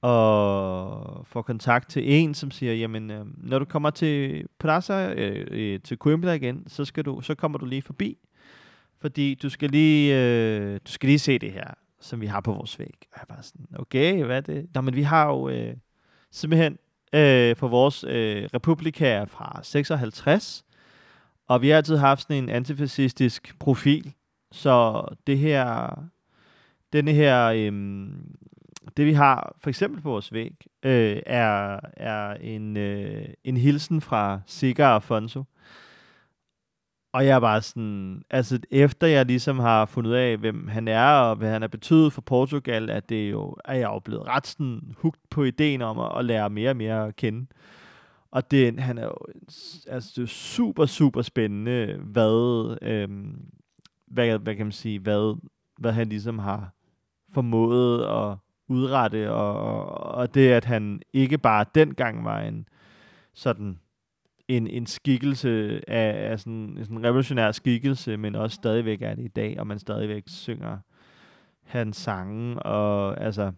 [0.00, 5.46] og får kontakt til en, som siger, jamen, øh, når du kommer til Plaza, øh,
[5.50, 8.18] øh, til Coimbra igen, så, skal du, så kommer du lige forbi,
[9.00, 12.52] fordi du skal lige, øh, du skal lige se det her, som vi har på
[12.52, 12.94] vores væg.
[13.12, 14.68] Og jeg bare sådan, okay, hvad er det?
[14.74, 15.76] Nå, men vi har jo øh,
[16.30, 16.78] simpelthen
[17.14, 20.64] øh, for vores øh, republikaner fra 56,
[21.48, 24.12] Og vi har altid haft sådan en antifascistisk profil,
[24.52, 25.90] så det her,
[26.92, 27.72] denne her, øh,
[28.96, 34.00] det vi har for eksempel på vores væg, øh, er, er en, øh, en hilsen
[34.00, 35.44] fra Sigar Afonso.
[37.14, 40.88] Og jeg er bare sådan, altså efter jeg ligesom har fundet ud af, hvem han
[40.88, 44.26] er, og hvad han har betydet for Portugal, at det jo, er jeg jo blevet
[44.26, 47.46] ret sådan hugt på ideen om at, at lære mere og mere at kende.
[48.30, 49.16] Og det, han er jo,
[49.88, 53.44] altså det er super, super spændende, hvad, øhm,
[54.06, 55.40] hvad, hvad kan man sige, hvad,
[55.78, 56.74] hvad han ligesom har
[57.32, 58.36] formået at
[58.68, 62.68] udrette, og, og, og det, at han ikke bare dengang var en
[63.34, 63.78] sådan
[64.48, 69.24] en, en skikkelse af, af sådan, en sådan revolutionær skikkelse, men også stadigvæk er det
[69.24, 70.78] i dag, og man stadigvæk synger
[71.62, 73.52] hans sange, og altså,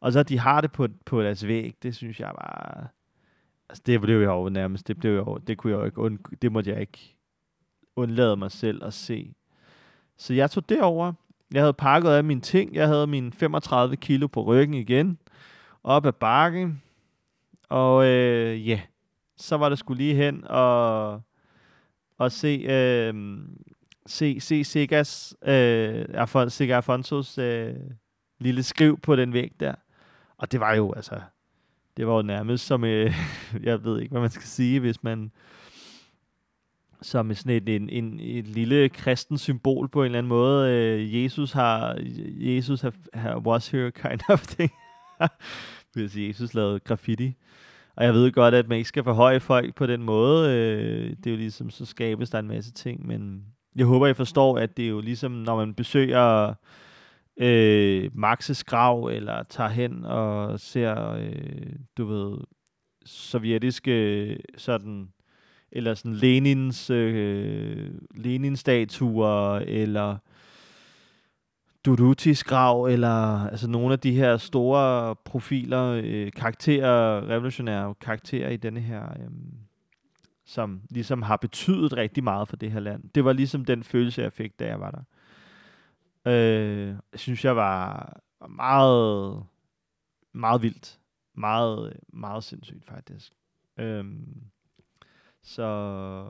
[0.00, 2.86] og så de har det på, på deres væg, det synes jeg bare,
[3.68, 6.18] altså det blev jeg over nærmest, det blev jo, det kunne jeg jo ikke, und,
[6.42, 7.16] det måtte jeg ikke
[7.96, 9.34] undlade mig selv at se.
[10.16, 11.12] Så jeg tog det over.
[11.52, 12.74] Jeg havde pakket af mine ting.
[12.74, 15.18] Jeg havde mine 35 kilo på ryggen igen.
[15.84, 16.82] Op ad bakken.
[17.68, 18.80] Og øh, ja, yeah
[19.36, 21.22] så var det skulle lige hen og,
[22.18, 23.14] og se, øh,
[24.06, 27.74] se, se Sigas, øh, Afon, Siga Afonsos øh,
[28.38, 29.74] lille skriv på den væg der.
[30.36, 31.20] Og det var jo, altså,
[31.96, 33.14] det var jo nærmest som, øh,
[33.62, 35.32] jeg ved ikke, hvad man skal sige, hvis man,
[37.02, 40.70] som sådan et, en, en, et lille kristen symbol på en eller anden måde.
[40.72, 41.98] Øh, Jesus har,
[42.38, 42.84] Jesus
[43.14, 44.72] har, was here kind of thing.
[45.94, 47.34] hvis Jesus lavede graffiti.
[47.96, 50.50] Og jeg ved godt, at man ikke skal forhøje folk på den måde.
[50.50, 53.44] Øh, det er jo ligesom, så skabes der en masse ting, men
[53.76, 56.54] jeg håber, I forstår, at det er jo ligesom, når man besøger
[57.36, 62.38] øh, Maxes grav, eller tager hen og ser, øh, du ved,
[63.04, 65.08] sovjetiske sådan
[65.72, 70.16] eller sådan Lenins øh, Lenin-statuer, eller
[71.86, 78.56] Duruti's grav, eller altså nogle af de her store profiler, øh, karakterer, revolutionære karakterer i
[78.56, 79.30] denne her, øh,
[80.44, 83.08] som ligesom har betydet rigtig meget for det her land.
[83.14, 85.02] Det var ligesom den følelse, jeg fik, da jeg var der.
[86.26, 88.12] Øh, jeg synes, jeg var
[88.48, 89.42] meget,
[90.32, 90.98] meget vildt.
[91.34, 93.32] Meget, meget sindssygt, faktisk.
[93.78, 94.04] Øh,
[95.42, 96.24] så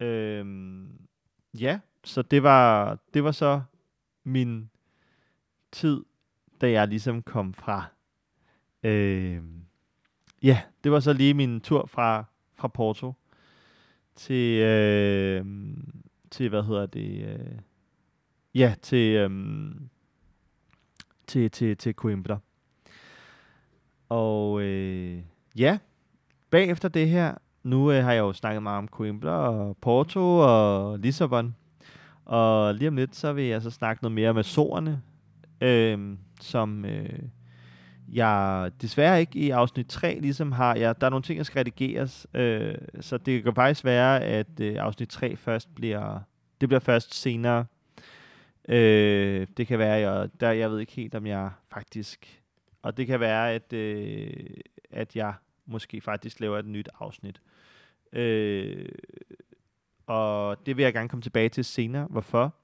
[0.00, 0.46] Øh,
[1.60, 3.62] ja, så det var det var så
[4.24, 4.70] min
[5.72, 6.04] tid,
[6.60, 7.84] da jeg ligesom kom fra.
[8.82, 9.42] Øh,
[10.42, 13.14] ja, det var så lige min tur fra fra Porto
[14.16, 15.46] til øh,
[16.30, 17.24] til hvad hedder det?
[17.28, 17.58] Øh,
[18.54, 19.30] ja, til øh,
[21.26, 22.38] til til til Coimbra.
[24.08, 25.22] Og øh,
[25.56, 25.78] ja,
[26.50, 30.98] bagefter det her, nu øh, har jeg jo snakket meget om Coimbra og Porto og
[30.98, 31.54] Lissabon.
[32.28, 35.02] Og lige om lidt, så vil jeg så snakke noget mere med sårene,
[35.60, 37.18] øh, som øh,
[38.08, 40.74] jeg desværre ikke i afsnit 3 ligesom har.
[40.74, 44.60] Jeg, der er nogle ting, der skal redigeres, øh, så det kan faktisk være, at
[44.60, 46.20] øh, afsnit 3 først bliver,
[46.60, 47.66] det bliver først senere.
[48.68, 52.42] Øh, det kan være, jeg, der, jeg ved ikke helt, om jeg faktisk,
[52.82, 54.30] og det kan være, at, øh,
[54.90, 55.34] at jeg
[55.66, 57.40] måske faktisk laver et nyt afsnit.
[58.12, 58.88] Øh,
[60.08, 62.54] og det vil jeg gerne komme tilbage til senere, hvorfor.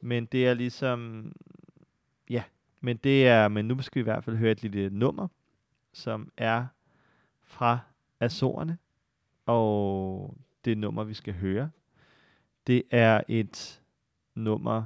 [0.00, 1.32] Men det er ligesom,
[2.30, 2.42] ja,
[2.80, 5.28] men det er, men nu skal vi i hvert fald høre et lille nummer,
[5.92, 6.66] som er
[7.42, 7.78] fra
[8.20, 8.78] Azorerne,
[9.46, 11.70] og det nummer, vi skal høre,
[12.66, 13.82] det er et
[14.34, 14.84] nummer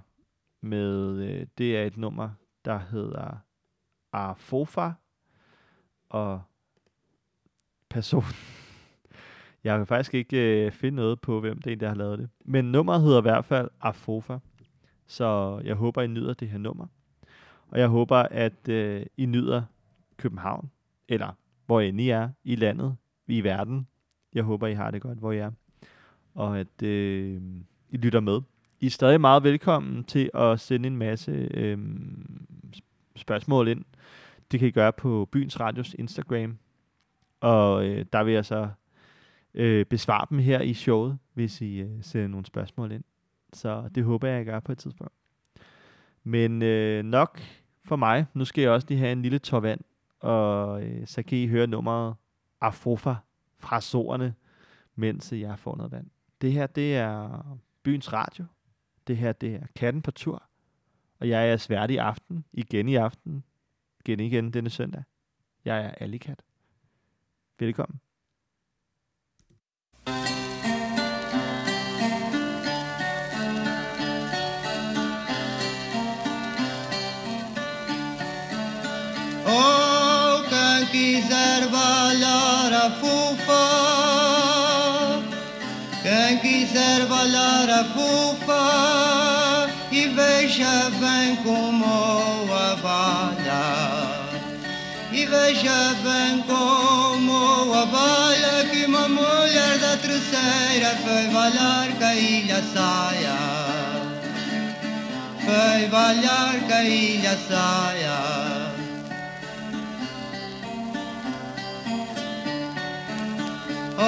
[0.61, 2.31] med, øh, det er et nummer,
[2.65, 3.37] der hedder
[4.13, 4.91] Arfofa,
[6.09, 6.43] og
[7.89, 8.25] person.
[9.67, 12.29] Jeg kan faktisk ikke øh, finde noget på, hvem det er, der har lavet det.
[12.45, 14.39] Men nummeret hedder i hvert fald Afofa.
[15.07, 16.87] Så jeg håber, I nyder det her nummer.
[17.69, 19.63] Og jeg håber, at øh, I nyder
[20.17, 20.71] København,
[21.09, 21.37] eller
[21.67, 22.97] hvor end I er i landet,
[23.27, 23.87] i verden.
[24.35, 25.51] Jeg håber, I har det godt, hvor I er.
[26.35, 27.43] Og at øh,
[27.91, 28.41] I lytter med.
[28.81, 31.79] I er stadig meget velkommen til at sende en masse øh,
[33.17, 33.85] spørgsmål ind.
[34.51, 36.59] Det kan I gøre på Byens Radios Instagram.
[37.41, 38.69] Og øh, der vil jeg så
[39.57, 43.05] øh, besvare dem her i showet, hvis I øh, sender nogle spørgsmål ind.
[43.53, 45.13] Så det håber jeg, jeg gør på et tidspunkt.
[46.25, 47.41] Men øh, nok
[47.85, 48.27] for mig.
[48.35, 49.81] Nu skal jeg også lige have en lille tår vand,
[50.21, 52.15] og øh, så kan I høre nummeret
[52.61, 53.15] Afrofa
[53.59, 54.35] fra sårene,
[54.95, 56.11] mens jeg får noget vand.
[56.41, 57.43] Det her, det er
[57.83, 58.45] byens radio.
[59.07, 60.43] Det her, det er katten på tur.
[61.19, 63.45] Og jeg er svært i aften, igen i aften,
[64.01, 65.03] igen igen denne søndag.
[65.65, 66.43] Jeg er Alikat.
[67.59, 68.01] Velkommen.
[80.91, 83.67] Quiser bailar a fufa,
[86.03, 94.27] quem quiser bailar a fufa e veja bem como a baila.
[95.13, 102.15] E veja bem como a baila que uma mulher da terceira foi bailar com a
[102.15, 103.37] ilha saia.
[105.45, 108.46] Foi bailar com a ilha saia.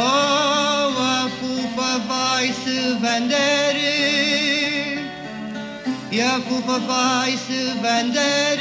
[0.01, 3.75] Oh, a fufa vai se vender.
[6.13, 8.59] E a fufa vai se vender.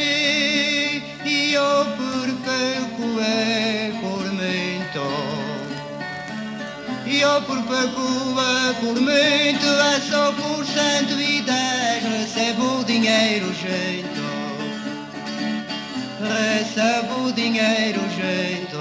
[1.26, 5.48] E eu por pouco é por muito
[7.10, 13.48] e eu por pouco é por muito é só por cento e dez recebo dinheiro
[13.54, 14.26] junto
[16.22, 18.77] recebo dinheiro junto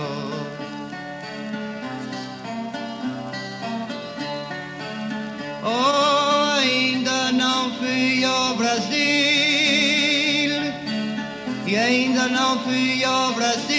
[12.60, 13.76] fui ao Brasil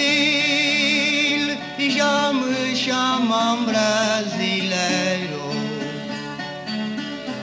[1.78, 5.38] e já me chamam brasileiro.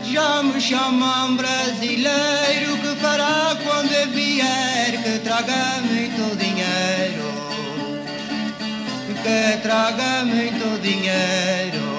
[0.04, 7.36] Já me chamam brasileiro que fará quando vier que traga muito dinheiro.
[9.24, 11.96] Que traga muito dinheiro.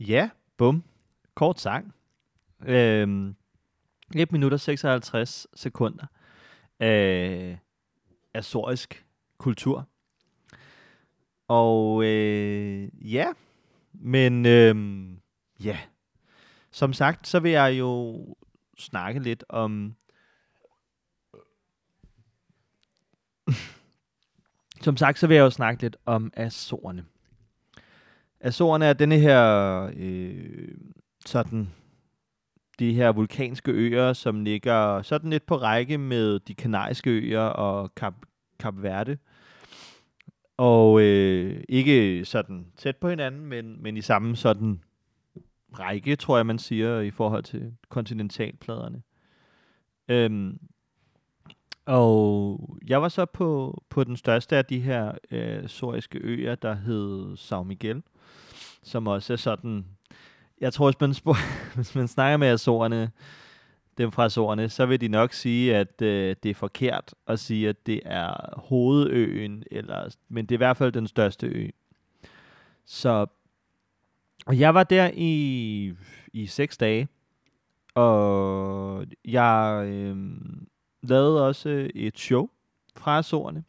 [0.00, 0.84] Ja, bum.
[1.34, 1.94] Kort sang.
[2.66, 3.36] Øhm,
[4.16, 6.06] 1 minut og 56 sekunder
[6.80, 7.58] øh, af
[8.34, 9.06] azorisk
[9.38, 9.88] kultur.
[11.48, 13.26] Og øh, ja,
[13.92, 14.76] men øh,
[15.64, 15.78] ja,
[16.70, 18.26] som sagt, så vil jeg jo
[18.78, 19.94] snakke lidt om
[24.86, 27.04] som sagt, så vil jeg jo snakke lidt om Azorerne.
[28.40, 30.74] Azorerne er denne her øh,
[31.26, 31.68] sådan
[32.78, 37.94] de her vulkanske øer, som ligger sådan lidt på række med de kanariske øer og
[37.94, 38.14] Kap,
[38.58, 39.18] Kap Verde.
[40.56, 44.82] Og øh, ikke sådan tæt på hinanden, men, men i samme sådan
[45.78, 49.02] række, tror jeg, man siger, i forhold til kontinentalpladerne.
[50.08, 50.58] Øhm,
[51.86, 56.74] og jeg var så på, på den største af de her øh, soriske øer, der
[56.74, 58.02] hed São Miguel,
[58.88, 59.84] som også er sådan,
[60.60, 63.10] jeg tror, hvis man, spurg- hvis man snakker med Azorerne,
[63.98, 67.68] dem fra Azorerne, så vil de nok sige, at øh, det er forkert at sige,
[67.68, 71.68] at det er hovedøen, eller, men det er i hvert fald den største ø.
[72.86, 73.26] Så
[74.46, 75.94] og jeg var der i,
[76.32, 77.08] i seks dage,
[77.94, 80.16] og jeg øh,
[81.02, 82.48] lavede også øh, et show
[82.96, 83.64] fra Azorerne,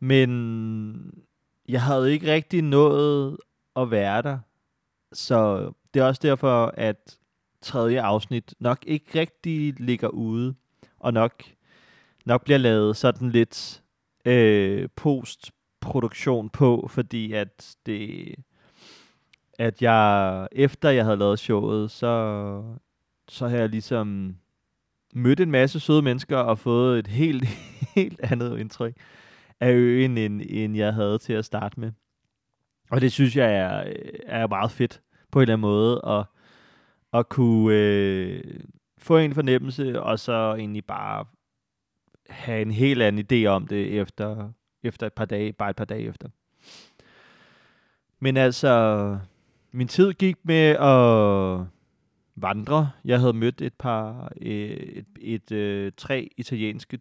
[0.00, 1.24] men
[1.68, 3.36] jeg havde ikke rigtig nået
[3.76, 4.38] at være der,
[5.12, 7.18] så det er også derfor, at
[7.62, 10.54] tredje afsnit nok ikke rigtig ligger ude,
[11.00, 11.42] og nok,
[12.24, 13.82] nok bliver lavet sådan lidt
[14.24, 18.34] øh, postproduktion på, fordi at det
[19.58, 22.62] at jeg, efter jeg havde lavet showet, så,
[23.28, 24.36] så har jeg ligesom
[25.14, 27.44] mødt en masse søde mennesker og fået et helt,
[27.96, 28.96] helt andet indtryk
[29.60, 31.92] af øen, end, end jeg havde til at starte med.
[32.90, 36.24] Og det synes jeg er, øh, er meget fedt på en eller anden måde, at,
[37.12, 38.60] at kunne øh,
[38.98, 41.24] få en fornemmelse, og så egentlig bare
[42.28, 44.52] have en helt anden idé om det efter,
[44.82, 46.28] efter et par dage, bare et par dage efter.
[48.20, 49.18] Men altså,
[49.72, 51.66] min tid gik med at
[52.36, 52.90] vandre.
[53.04, 56.98] Jeg havde mødt et par, øh, et, et, et, tre italienske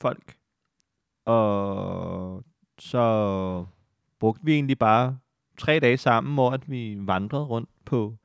[0.00, 0.36] folk,
[1.24, 2.44] og
[2.78, 3.66] så
[4.20, 5.18] brugte vi egentlig bare
[5.62, 8.16] tre dage sammen, hvor at vi vandrede rundt på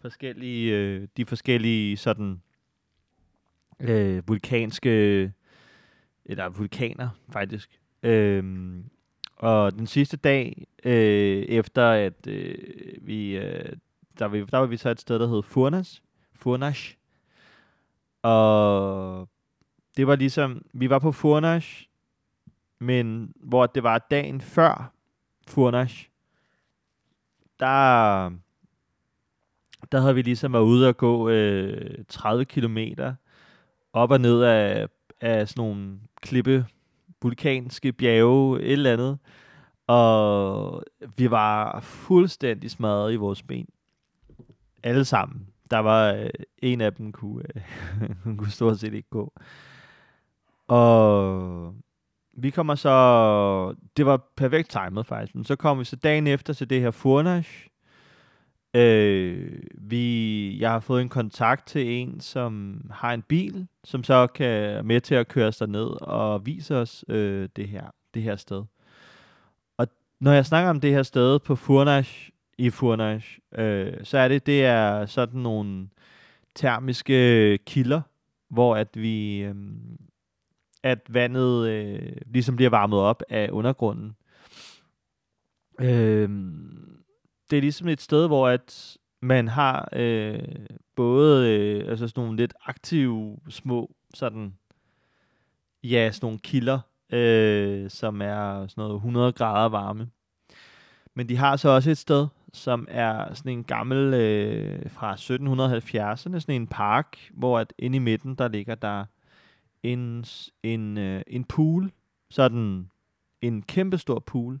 [0.00, 2.42] forskellige, øh, de forskellige sådan
[3.80, 5.32] øh, vulkanske,
[6.24, 7.80] eller vulkaner faktisk.
[8.02, 8.84] Øhm,
[9.36, 12.58] og den sidste dag, øh, efter at øh,
[13.00, 13.72] vi, øh,
[14.18, 16.02] der, vi, der var vi så et sted, der hed Furnas,
[16.34, 16.96] Furnas,
[18.22, 19.28] og
[19.96, 21.88] det var ligesom, vi var på Furnas,
[22.78, 24.92] men hvor det var dagen før
[25.48, 26.08] Furnas,
[27.60, 28.30] der,
[29.92, 33.14] der havde vi ligesom været ude og gå øh, 30 kilometer
[33.92, 34.86] op og ned af,
[35.20, 36.66] af sådan nogle klippe,
[37.22, 39.18] vulkanske bjerge, et eller andet.
[39.86, 40.82] Og
[41.16, 43.68] vi var fuldstændig smadret i vores ben.
[44.82, 45.46] Alle sammen.
[45.70, 47.62] der var øh, en af dem, kunne, øh,
[48.24, 49.32] hun kunne stort set ikke gå.
[50.68, 51.74] Og
[52.42, 56.52] vi kommer så, det var perfekt timet faktisk, men så kom vi så dagen efter
[56.52, 57.68] til det her Furnash.
[58.74, 64.26] Øh, vi, jeg har fået en kontakt til en, som har en bil, som så
[64.26, 68.36] kan med til at køre os ned og vise os øh, det, her, det her
[68.36, 68.64] sted.
[69.76, 69.86] Og
[70.20, 74.46] når jeg snakker om det her sted på Furnash, i Furnash, øh, så er det,
[74.46, 75.88] det er sådan nogle
[76.54, 78.00] termiske kilder,
[78.48, 79.54] hvor at vi, øh,
[80.88, 84.16] at vandet øh, ligesom bliver varmet op af undergrunden.
[85.80, 86.28] Øh,
[87.50, 90.38] det er ligesom et sted, hvor at man har øh,
[90.96, 94.54] både øh, altså sådan nogle lidt aktive små sådan
[95.84, 96.80] ja, sådan nogle kilder,
[97.12, 100.10] øh, som er sådan noget 100 grader varme.
[101.14, 106.40] Men de har så også et sted, som er sådan en gammel øh, fra 1770'erne,
[106.40, 109.04] sådan en park, hvor at inde i midten, der ligger der
[109.82, 110.24] en,
[110.62, 111.92] en, øh, en pool,
[112.30, 112.90] sådan
[113.42, 114.60] en kæmpestor pool,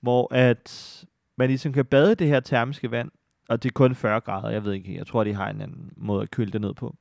[0.00, 1.04] hvor at
[1.36, 3.10] man ligesom kan bade det her termiske vand,
[3.48, 5.92] og det er kun 40 grader, jeg ved ikke, jeg tror, de har en anden
[5.96, 6.96] måde at køle det ned på.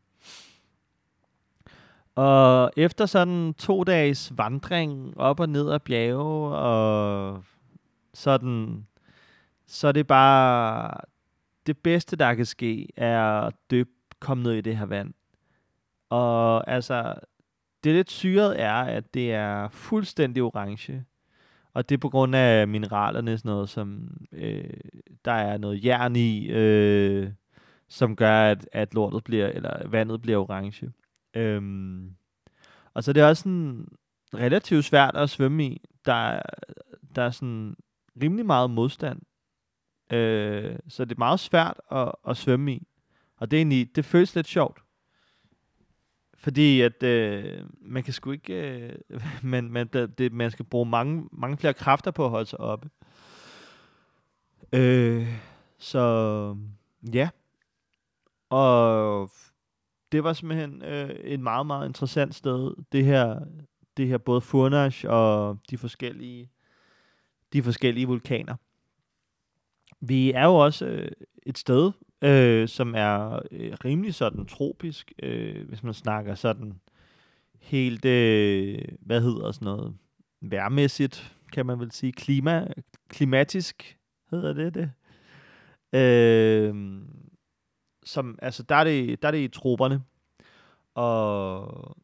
[2.15, 7.43] Og efter sådan to dages vandring op og ned ad bjerge, og
[8.13, 8.87] sådan,
[9.67, 10.91] så er det bare,
[11.67, 13.89] det bedste, der kan ske, er at døbe,
[14.19, 15.13] komme ned i det her vand.
[16.09, 17.13] Og altså,
[17.87, 21.05] det lidt syret er, at det er fuldstændig orange.
[21.73, 24.69] Og det er på grund af mineralerne, sådan noget, som øh,
[25.25, 27.31] der er noget jern i, øh,
[27.87, 30.91] som gør, at, at lortet bliver, eller vandet bliver orange.
[31.33, 32.15] Øhm,
[32.93, 33.87] og så er det også sådan
[34.33, 35.81] relativt svært at svømme i.
[36.05, 36.41] Der,
[37.15, 37.75] der er sådan
[38.21, 39.21] rimelig meget modstand.
[40.13, 42.87] Øh, så det er meget svært at, at svømme i.
[43.37, 44.81] Og det er egentlig, det føles lidt sjovt.
[46.47, 51.29] Fordi at øh, man kan sgu ikke, øh, man, man, det, man skal bruge mange,
[51.31, 52.89] mange flere kræfter på at holde sig oppe.
[54.73, 55.27] Øh,
[55.77, 56.55] så
[57.13, 57.29] ja.
[58.49, 59.31] Og
[60.11, 62.75] det var simpelthen øh, et meget, meget interessant sted.
[62.91, 63.39] Det her,
[63.97, 66.51] det her både Furnash og de forskellige,
[67.53, 68.55] de forskellige vulkaner.
[69.99, 71.11] Vi er jo også øh,
[71.43, 71.91] et sted,
[72.21, 76.79] øh, som er øh, rimelig sådan tropisk, øh, hvis man snakker sådan
[77.59, 79.95] helt, øh, hvad hedder sådan noget,
[80.41, 82.67] værmæssigt, kan man vel sige, klima,
[83.09, 83.97] klimatisk,
[84.31, 84.91] hedder det det?
[85.99, 86.75] Øh,
[88.05, 90.01] som, altså, der er, det, der er det i troberne,
[90.95, 91.97] og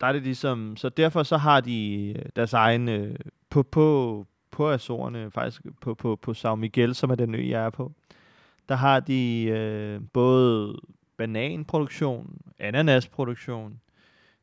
[0.00, 3.18] der er det ligesom, så derfor så har de øh, deres egen, øh,
[3.50, 4.26] på, på,
[4.56, 7.92] på Azorerne, faktisk på, på, på São Miguel, som er den ø, jeg er på,
[8.68, 10.76] der har de øh, både
[11.16, 13.80] bananproduktion, ananasproduktion,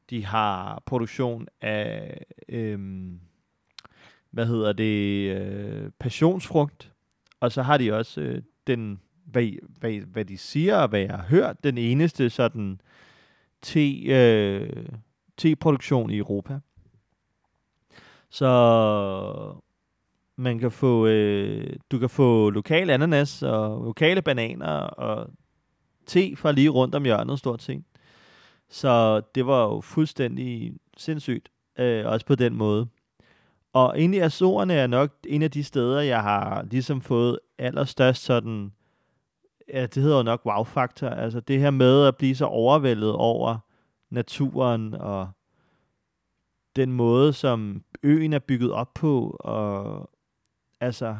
[0.09, 3.09] de har produktion af, øh,
[4.32, 6.91] hvad hedder det, øh, passionsfrugt,
[7.39, 9.49] og så har de også øh, den, hvad,
[9.80, 12.82] hvad, hvad de siger, og hvad jeg har hørt, den eneste sådan
[13.61, 14.86] te, øh,
[15.38, 16.59] te-produktion i Europa.
[18.30, 18.45] Så
[20.38, 25.29] man kan få, øh, du kan få lokal ananas og lokale bananer og
[26.05, 27.84] te fra lige rundt om hjørnet, stort set.
[28.69, 32.88] Så det var jo fuldstændig sindssygt, øh, også på den måde.
[33.73, 38.73] Og egentlig Azorerne er nok en af de steder, jeg har ligesom fået allerstørst sådan,
[39.73, 43.57] ja, det hedder jo nok wow-faktor, altså det her med at blive så overvældet over
[44.09, 45.29] naturen og
[46.75, 50.09] den måde, som øen er bygget op på, og
[50.84, 51.17] altså,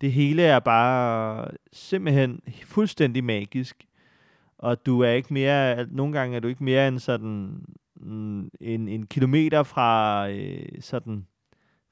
[0.00, 3.86] det hele er bare simpelthen fuldstændig magisk,
[4.58, 7.64] og du er ikke mere, nogle gange er du ikke mere end sådan
[7.96, 11.26] mm, en, en kilometer fra øh, sådan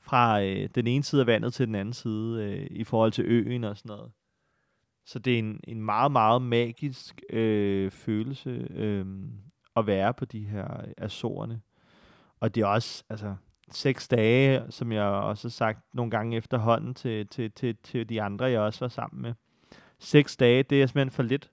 [0.01, 3.24] fra øh, den ene side af vandet til den anden side øh, i forhold til
[3.26, 4.12] øen og sådan noget.
[5.05, 9.07] Så det er en, en meget, meget magisk øh, følelse øh,
[9.76, 11.61] at være på de her øh, Azorerne.
[12.41, 13.35] Og det er også, altså,
[13.71, 18.23] seks dage, som jeg også har sagt nogle gange efterhånden til, til, til, til de
[18.23, 19.35] andre, jeg også var sammen med.
[19.99, 21.51] Seks dage, det er simpelthen for lidt.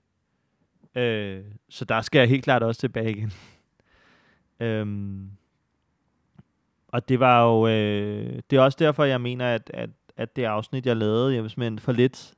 [0.94, 3.32] Øh, så der skal jeg helt klart også tilbage igen.
[4.66, 5.30] øhm,
[6.88, 10.44] og det var jo, øh, det er også derfor, jeg mener, at, at, at det
[10.44, 12.34] afsnit, jeg lavede, jeg var simpelthen for lidt,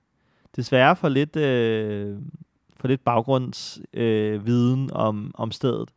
[0.57, 2.18] desværre for lidt, øh,
[2.77, 5.91] for lidt baggrundsviden øh, viden om, om stedet.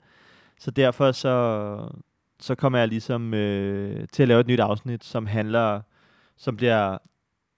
[0.60, 1.78] Så derfor så,
[2.46, 5.82] så kommer jeg ligesom øh, til at lave et nyt afsnit, som handler,
[6.38, 6.98] som bliver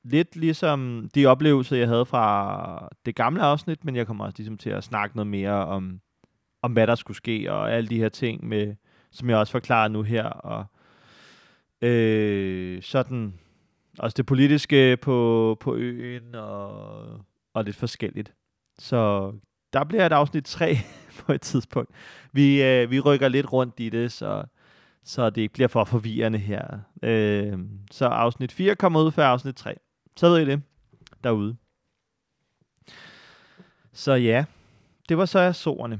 [0.03, 4.57] lidt ligesom de oplevelser, jeg havde fra det gamle afsnit, men jeg kommer også ligesom
[4.57, 6.01] til at snakke noget mere om,
[6.61, 8.75] om hvad der skulle ske, og alle de her ting, med,
[9.11, 10.65] som jeg også forklarer nu her, og
[11.81, 13.33] øh, sådan
[13.99, 16.81] også det politiske på, på øen, og,
[17.53, 18.33] og lidt forskelligt.
[18.79, 19.31] Så
[19.73, 20.77] der bliver et afsnit 3
[21.25, 21.91] på et tidspunkt.
[22.31, 24.43] Vi, øh, vi rykker lidt rundt i det, så,
[25.07, 26.79] så det ikke bliver for forvirrende her.
[27.03, 27.59] Øh,
[27.91, 29.75] så afsnit 4 kommer ud før afsnit 3.
[30.17, 30.61] Så ved I det
[31.23, 31.55] derude.
[33.93, 34.45] Så ja,
[35.09, 35.99] det var så Azorerne.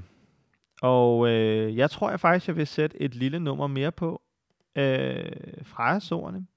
[0.82, 4.22] Og øh, jeg tror jeg faktisk, jeg vil sætte et lille nummer mere på
[4.76, 5.32] øh,
[5.64, 6.48] fra Azorerne.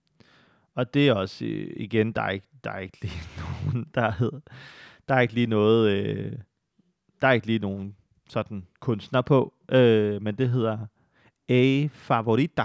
[0.74, 4.10] Og det er også, øh, igen, der er ikke, der er ikke lige nogen, der
[4.10, 4.40] hedder,
[5.08, 6.32] der er ikke lige noget, øh,
[7.22, 7.96] der er ikke lige nogen
[8.28, 10.78] sådan kunstner på, øh, men det hedder
[11.50, 12.64] A Favorita.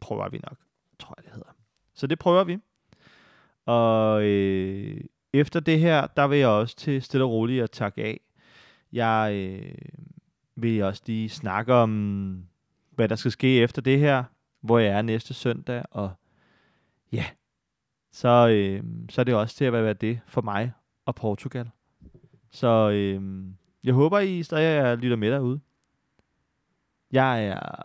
[0.00, 0.56] Prøver vi nok,
[0.98, 1.52] tror jeg det hedder.
[1.94, 2.58] Så det prøver vi.
[3.66, 5.00] Og øh,
[5.32, 8.20] efter det her, der vil jeg også til stille og roligt at takke af.
[8.92, 9.74] Jeg øh,
[10.56, 12.46] vil også lige snakke om,
[12.90, 14.24] hvad der skal ske efter det her,
[14.60, 16.10] hvor jeg er næste søndag, og
[17.12, 17.24] ja,
[18.12, 20.72] så, øh, så er det også til at være det for mig
[21.06, 21.70] og Portugal.
[22.50, 23.44] Så øh,
[23.84, 25.60] jeg håber, I stadig lytter med derude.
[27.12, 27.82] Jeg er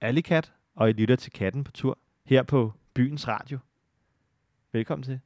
[0.00, 3.58] Alicat, og I lytter til Katten på tur her på Byens Radio.
[4.72, 5.20] Velkommen til.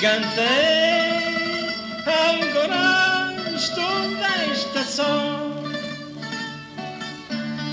[0.00, 1.68] Cantei.
[2.06, 5.38] Agora estou desta só.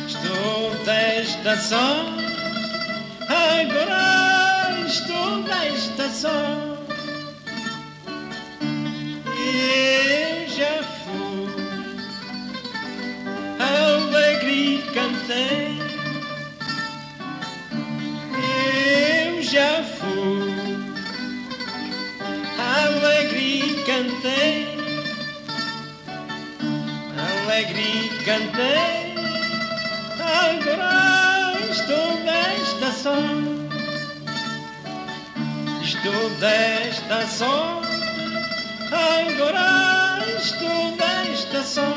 [0.07, 2.05] Estou desta só.
[3.29, 6.75] Agora estou desta só.
[9.37, 11.47] Eu já fui
[13.59, 15.79] alegre cantei.
[19.27, 19.94] Eu já fui
[23.85, 24.67] cantei.
[27.17, 29.15] Alegre cantei.
[30.19, 33.15] Agora estou desta só.
[35.83, 37.81] Estou desta só.
[38.91, 41.93] Agora estou desta só.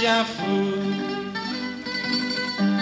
[0.00, 0.94] Já fui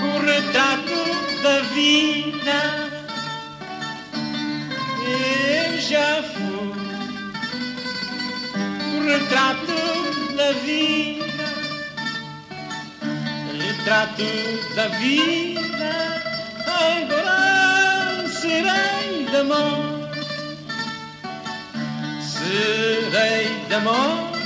[0.03, 2.91] o retrato da vida.
[5.88, 6.72] Já fui
[8.96, 9.74] o retrato
[10.36, 11.44] da vida.
[13.58, 14.22] Retrato
[14.76, 16.22] da vida.
[16.66, 20.20] Agora serei da morte.
[22.20, 24.38] Serei da morte.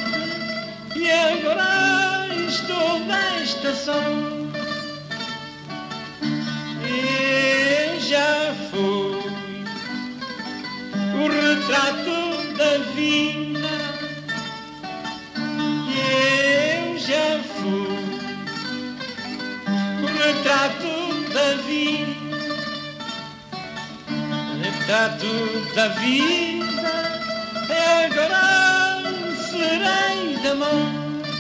[0.97, 4.47] E agora estou desta só.
[11.67, 12.17] O retrato
[12.57, 13.75] da vida.
[15.99, 18.07] Eu já fui
[20.01, 20.93] o retrato
[21.35, 22.55] da vida.
[24.63, 25.33] Retrato
[25.75, 26.95] da vida.
[27.69, 27.73] E
[28.05, 29.03] agora
[29.51, 31.31] serei da morte.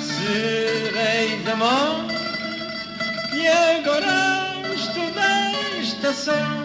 [0.00, 2.14] Serei da morte.
[3.32, 6.63] E agora estou desta só.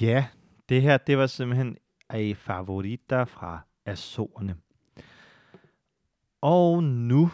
[0.00, 0.26] Ja,
[0.68, 1.76] det her, det var simpelthen
[2.08, 4.56] A Favorita fra Azorene.
[6.40, 7.30] Og nu,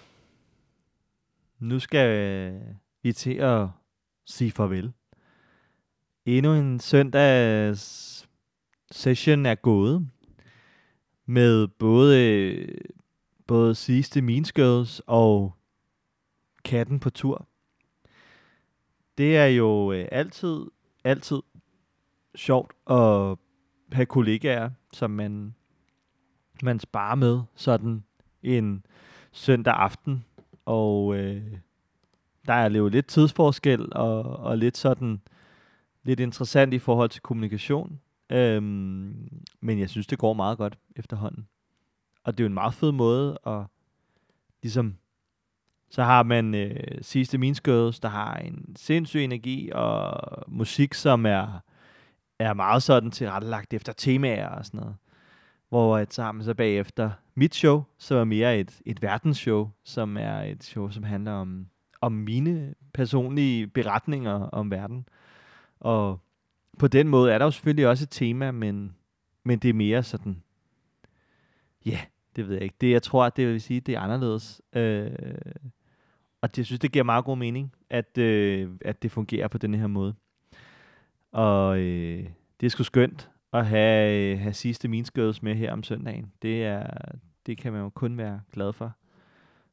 [1.59, 2.63] nu skal øh,
[3.03, 3.69] vi til at
[4.25, 4.93] sige farvel.
[6.25, 8.29] Endnu en søndags
[8.91, 10.11] session er gået
[11.27, 12.67] med både,
[13.47, 15.55] både sidste Mean Girls og
[16.65, 17.49] katten på tur.
[19.19, 20.67] Det er jo øh, altid,
[21.05, 21.43] altid
[22.37, 23.37] sjovt at
[23.93, 25.55] have kollegaer, som man,
[26.63, 28.05] man sparer med sådan
[28.43, 28.87] en
[29.33, 30.25] søndag aften
[30.65, 31.43] Og øh,
[32.47, 35.21] der er jo lidt tidsforskel, og, og lidt sådan,
[36.03, 38.01] lidt interessant i forhold til kommunikation.
[38.31, 41.49] Øhm, men jeg synes, det går meget godt efterhånden.
[42.25, 43.63] Og det er jo en meget fed måde at
[44.63, 44.97] ligesom
[45.91, 51.27] så har man øh, sidste Minskøds, Girls, der har en sindssyg energi og musik, som
[51.27, 51.61] er,
[52.39, 54.97] er meget sådan tilrettelagt efter temaer og sådan noget.
[55.69, 60.41] Hvor at, sammen så bagefter mit show, så er mere et, et verdensshow, som er
[60.41, 61.67] et show, som handler om,
[62.01, 65.09] om mine personlige beretninger om verden.
[65.81, 66.21] Og
[66.79, 68.97] på den måde er der jo selvfølgelig også et tema, men,
[69.45, 70.43] men det er mere sådan,
[71.87, 72.01] ja, yeah,
[72.37, 72.77] det ved jeg ikke.
[72.81, 74.63] Det, jeg tror, at det vil sige, det er anderledes.
[74.73, 75.11] Øh,
[76.41, 79.59] og det, jeg synes, det giver meget god mening, at, øh, at det fungerer på
[79.59, 80.15] den her måde.
[81.37, 82.29] Og øh,
[82.61, 85.05] det er sgu skønt at have, øh, have sidste Mean
[85.43, 86.33] med her om søndagen.
[86.43, 86.87] Det, er,
[87.47, 88.97] det kan man jo kun være glad for.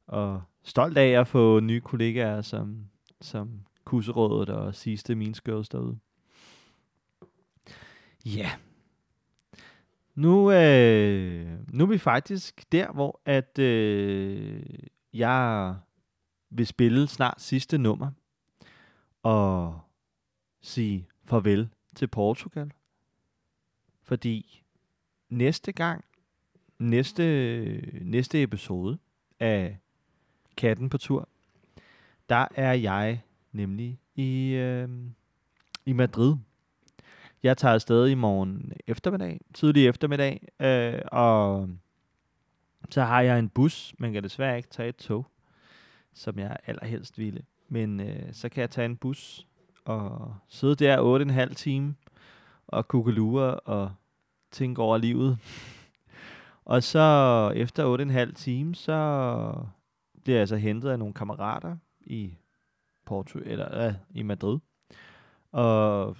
[0.07, 2.85] Og stolt af at få nye kollegaer som,
[3.21, 5.99] som Kusserådet og sidste Mean derude.
[8.25, 8.51] Ja.
[10.15, 14.63] Nu, øh, nu er vi faktisk der, hvor at øh,
[15.13, 15.75] jeg
[16.49, 18.11] vil spille snart sidste nummer
[19.23, 19.79] og
[20.61, 22.71] sige farvel til Portugal.
[24.03, 24.63] Fordi
[25.29, 26.05] næste gang,
[26.79, 27.23] næste,
[28.01, 28.97] næste episode
[29.39, 29.77] af
[30.57, 31.29] Katten på tur,
[32.29, 33.21] der er jeg
[33.51, 34.89] nemlig i, øh,
[35.85, 36.35] i Madrid.
[37.43, 41.69] Jeg tager afsted i morgen eftermiddag, tidlig eftermiddag, øh, og
[42.89, 43.95] så har jeg en bus.
[43.97, 45.27] Man kan desværre ikke tage et tog
[46.13, 47.41] som jeg allerhelst ville.
[47.67, 49.47] Men øh, så kan jeg tage en bus
[49.85, 51.95] og sidde der 8,5 time
[52.67, 53.91] og kugelure og
[54.51, 55.37] tænke over livet.
[56.65, 59.53] og så efter 8,5 time, så
[60.23, 62.33] bliver jeg så hentet af nogle kammerater i
[63.05, 64.59] Porto, eller øh, i Madrid.
[65.51, 66.17] Og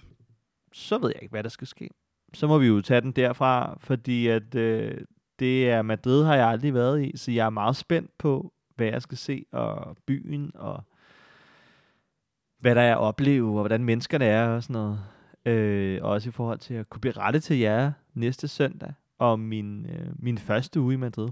[0.71, 1.89] så ved jeg ikke, hvad der skal ske.
[2.33, 5.01] Så må vi jo tage den derfra, fordi at øh,
[5.39, 8.87] det er Madrid har jeg aldrig været i, så jeg er meget spændt på, hvad
[8.87, 10.83] jeg skal se, og byen, og
[12.63, 14.99] hvad der er at opleve, og hvordan menneskerne er, og sådan noget.
[15.45, 20.07] Øh, også i forhold til at kunne berette til jer næste søndag om min, øh,
[20.15, 21.29] min første uge i Madrid.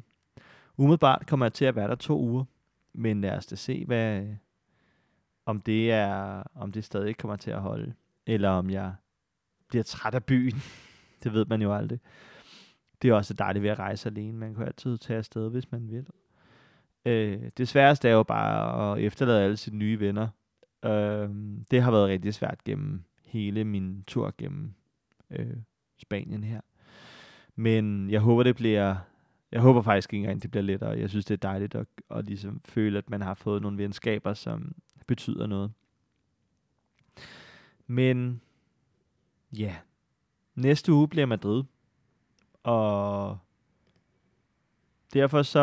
[0.78, 2.44] Umiddelbart kommer jeg til at være der to uger,
[2.94, 4.28] men lad os da se, hvad,
[5.46, 7.94] om det er, om det stadig kommer til at holde,
[8.28, 8.94] eller om jeg
[9.68, 10.62] bliver træt af byen.
[11.24, 12.00] det ved man jo aldrig.
[13.02, 14.38] Det er også dejligt ved at rejse alene.
[14.38, 16.06] Man kan altid tage afsted, hvis man vil.
[17.06, 20.28] Øh, det sværeste er jo bare at efterlade alle sine nye venner.
[20.84, 21.30] Øh,
[21.72, 24.74] det har været rigtig svært gennem hele min tur gennem
[25.30, 25.58] øh,
[25.98, 26.62] Spanien her.
[27.56, 28.96] Men jeg håber, det bliver...
[29.52, 31.00] Jeg håber faktisk ikke engang, det bliver lettere.
[31.00, 34.34] Jeg synes, det er dejligt at, at ligesom føle, at man har fået nogle venskaber,
[34.34, 34.76] som
[35.08, 35.72] betyder noget.
[37.88, 38.42] Men
[39.58, 39.76] ja,
[40.56, 41.64] næste uge bliver Madrid.
[42.64, 43.38] Og
[45.14, 45.60] derfor så,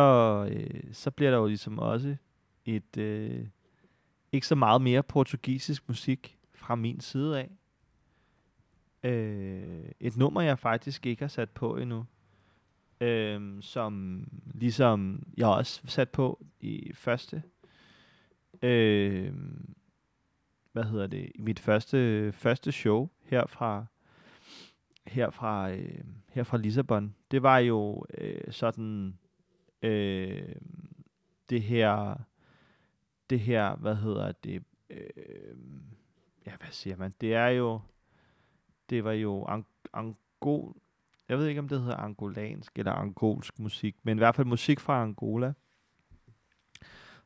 [0.52, 2.16] øh, så bliver der jo ligesom også
[2.64, 3.46] et øh,
[4.32, 7.50] ikke så meget mere portugisisk musik fra min side af.
[9.10, 12.06] Øh, et nummer, jeg faktisk ikke har sat på endnu.
[13.00, 14.24] Øh, som
[14.54, 17.42] ligesom jeg også sat på i første
[18.62, 19.32] øh,
[20.72, 23.86] hvad hedder det, i mit første, første show her fra
[25.06, 27.14] her fra, øh, her fra Lissabon.
[27.30, 29.18] Det var jo øh, sådan
[29.82, 30.54] øh,
[31.50, 32.14] det her,
[33.30, 35.56] det her, hvad hedder det, øh,
[36.46, 37.80] ja, hvad siger man, det er jo,
[38.90, 40.76] det var jo ang, angol,
[41.28, 44.80] jeg ved ikke, om det hedder angolansk eller angolsk musik, men i hvert fald musik
[44.80, 45.52] fra Angola,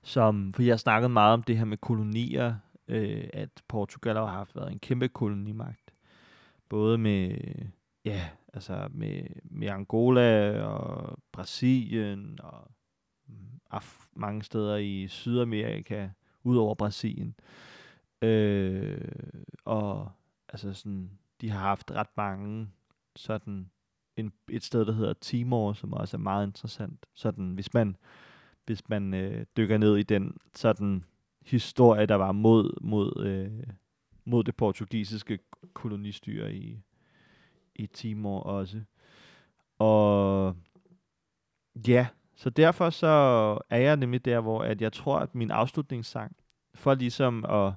[0.03, 2.55] som, for jeg har snakket meget om det her med kolonier,
[2.89, 5.95] øh, at Portugal har haft været en kæmpe kolonimagt,
[6.69, 7.39] både med,
[8.05, 12.71] ja, altså med, med Angola og Brasilien og
[13.73, 13.83] af
[14.15, 16.09] mange steder i Sydamerika,
[16.45, 17.35] ud over Brasilien.
[18.23, 19.09] Øh,
[19.65, 20.11] og
[20.49, 21.11] altså sådan,
[21.41, 22.69] de har haft ret mange
[23.17, 23.71] sådan
[24.17, 27.07] en, et sted, der hedder Timor, som også er meget interessant.
[27.15, 27.97] Sådan, hvis man,
[28.67, 31.05] hvis man øh, dykker ned i den sådan
[31.47, 33.67] historie, der var mod, mod, øh,
[34.25, 35.39] mod det portugisiske
[35.75, 36.83] kolonistyre i,
[37.75, 38.81] i Timor også.
[39.79, 40.57] Og
[41.89, 42.07] ja,
[42.43, 43.07] så derfor så
[43.71, 46.37] er jeg nemlig der, hvor at jeg tror, at min afslutningssang,
[46.75, 47.73] for ligesom at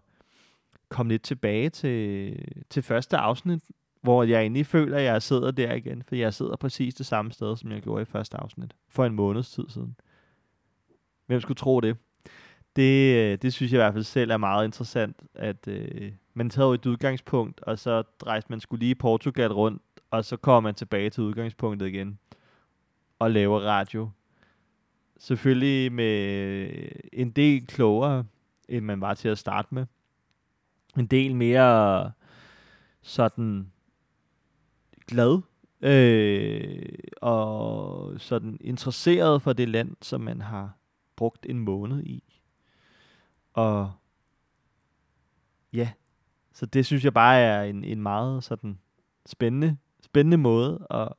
[0.89, 2.35] komme lidt tilbage til,
[2.69, 3.63] til første afsnit,
[4.01, 7.31] hvor jeg egentlig føler, at jeg sidder der igen, for jeg sidder præcis det samme
[7.31, 9.95] sted, som jeg gjorde i første afsnit, for en måneds tid siden.
[11.25, 11.97] Hvem skulle tro det?
[12.75, 16.49] Det, øh, det synes jeg i hvert fald selv er meget interessant, at øh, man
[16.49, 20.59] tager et udgangspunkt, og så rejser man skulle lige i Portugal rundt, og så kommer
[20.59, 22.19] man tilbage til udgangspunktet igen
[23.19, 24.09] og laver radio.
[25.17, 26.69] Selvfølgelig med
[27.13, 28.25] en del klogere,
[28.69, 29.85] end man var til at starte med.
[30.97, 32.11] En del mere
[33.01, 33.71] sådan
[35.07, 35.41] glad
[35.81, 40.77] øh, og sådan interesseret for det land, som man har
[41.15, 42.41] brugt en måned i.
[43.53, 43.91] Og
[45.73, 45.91] ja,
[46.53, 48.79] så det synes jeg bare er en, en meget sådan
[49.25, 51.09] spændende, spændende måde at,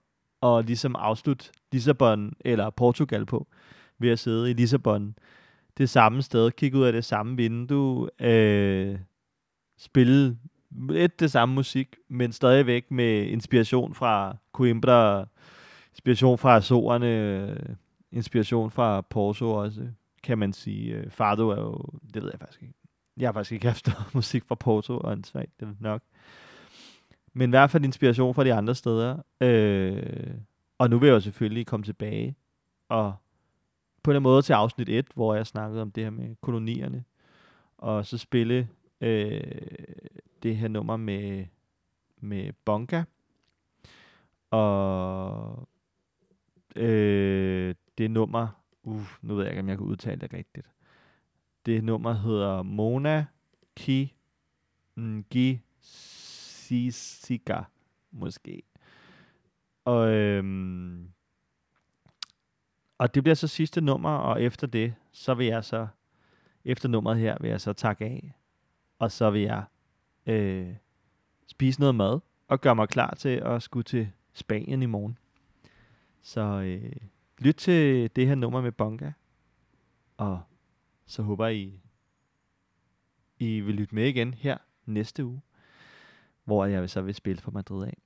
[0.43, 3.47] at ligesom afslutte Lissabon eller Portugal på,
[3.99, 5.15] ved at sidde i Lissabon
[5.79, 8.99] det samme sted, kigge ud af det samme vindue, øh,
[9.79, 10.39] spille
[10.89, 15.27] lidt det samme musik, men stadigvæk med inspiration fra Coimbra,
[15.93, 17.77] inspiration fra Azorerne,
[18.13, 19.89] inspiration fra Porto også,
[20.23, 21.11] kan man sige.
[21.11, 21.85] Fardo Fado er jo,
[22.15, 22.75] det ved jeg faktisk ikke.
[23.17, 26.03] Jeg har faktisk ikke haft musik fra Porto, og en svag, det er nok.
[27.33, 29.17] Men i hvert fald inspiration fra de andre steder.
[29.41, 30.35] Øh,
[30.79, 32.37] og nu vil jeg jo selvfølgelig komme tilbage
[32.89, 33.15] og
[34.07, 37.05] på en måde til afsnit 1, hvor jeg snakkede om det her med kolonierne,
[37.79, 38.69] og så spille
[39.01, 39.43] øh,
[40.43, 41.47] det her nummer med,
[42.21, 43.03] med Bonka,
[44.51, 45.69] og
[46.77, 48.49] øh, det nummer,
[48.83, 50.67] uh, nu ved jeg ikke, om jeg kan udtale det rigtigt.
[51.67, 53.27] Det nummer hedder Mona
[53.77, 54.15] Ki
[54.97, 57.63] Ngi Sisika,
[58.11, 58.63] måske.
[59.85, 61.13] Og, øhm,
[62.99, 65.87] og det bliver så sidste nummer, og efter det, så vil jeg så,
[66.65, 68.35] efter nummeret her, vil jeg så takke af.
[68.99, 69.65] Og så vil jeg
[70.27, 70.75] øh,
[71.47, 75.19] spise noget mad, og gøre mig klar til at skulle til Spanien i morgen.
[76.23, 76.93] Så øh,
[77.39, 79.13] lyt til det her nummer med Bonga,
[80.17, 80.43] og
[81.07, 81.81] så håber I,
[83.39, 85.41] I vil lytte med igen her næste uge,
[86.45, 87.99] hvor jeg så vil spille for Madrid af.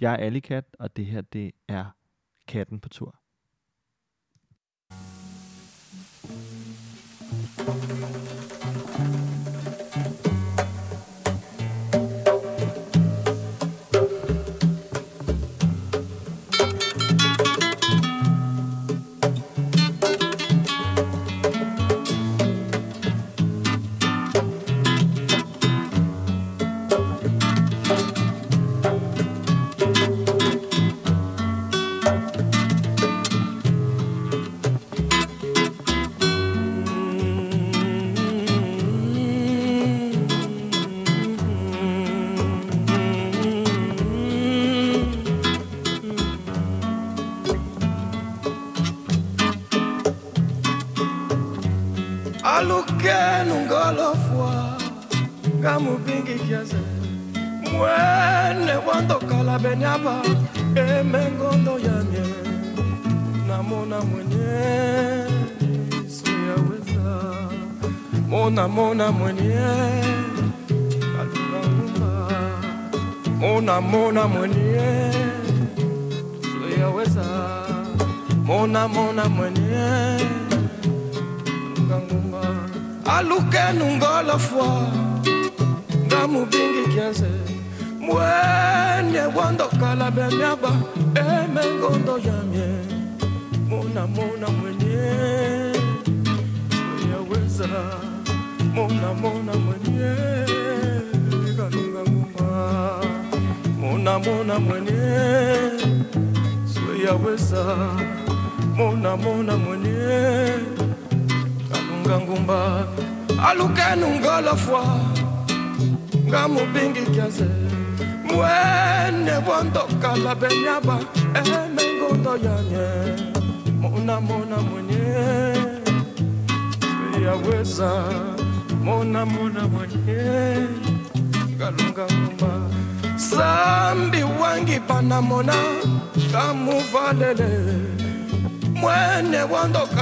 [0.00, 1.84] Jeg er Alicat, og det her det er
[2.50, 3.19] Katten på tur.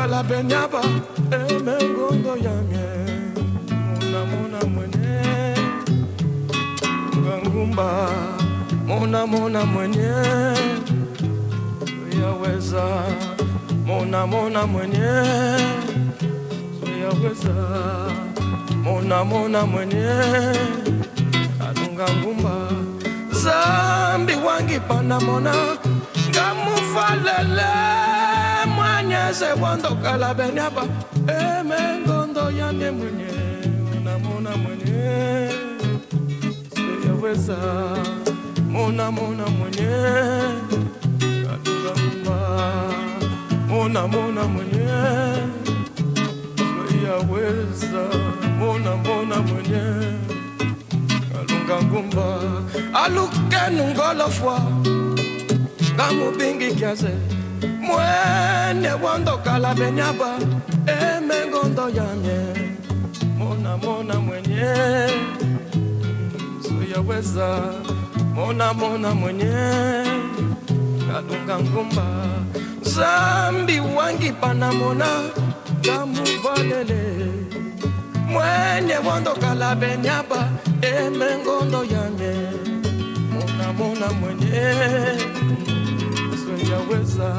[0.09, 0.81] Wondokala benyaba
[1.31, 2.87] emengondo yamye
[3.71, 5.23] mona mona mwene
[7.17, 8.11] ngangumba
[8.87, 10.13] mona mona mwenye
[12.23, 12.85] yaweza
[13.87, 15.11] mona mona mwenye
[17.03, 17.55] yaweza
[18.85, 20.09] mona mona mwenye
[21.61, 22.55] alunga ngumba
[23.33, 25.55] zambi wangi panamona
[26.31, 28.18] ngamufalele
[29.09, 30.83] mwanya mwenye se wando kala benyaba.
[31.27, 33.29] Eme ngondo yamye mwenye
[34.01, 35.51] unamona mwenye.
[36.75, 37.57] Seyaweza
[38.71, 39.89] mona mona mwenye.
[41.21, 42.39] Kalungamba
[43.69, 44.89] mona mona mwenye.
[46.89, 48.05] Seyaweza
[48.59, 49.83] mona mona mwenye.
[51.33, 52.41] Kalunga ngumba
[52.95, 54.61] alukenu ngolofwa
[55.95, 57.11] ngamubingi kiaze
[57.89, 60.31] mwene wandokala benyaba
[60.87, 62.39] emengondo eh, yamye
[63.39, 64.67] mona mona mwenye
[66.65, 67.49] suyaweza
[68.35, 69.55] mona mona mwenye
[71.09, 72.07] kalunga ngumba
[72.83, 75.09] zambi wangi panamona
[75.85, 77.03] kamuvalele
[78.33, 80.41] mwenye wandokala benyaba
[80.83, 82.35] emengondo eh, yamye
[83.33, 85.39] mona mona mwenye
[86.69, 87.35] suyaweza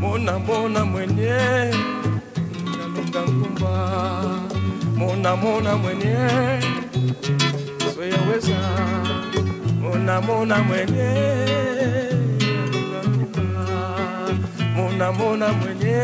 [0.00, 1.36] mona mona mwenye.
[2.78, 3.72] Kalunga ngumba.
[4.96, 6.16] Mona mona mwenye.
[7.94, 8.60] Suyaweza
[9.82, 11.10] mona mona mwenye.
[12.40, 13.76] Kalunga ngumba
[14.76, 16.00] mona mona mwenye.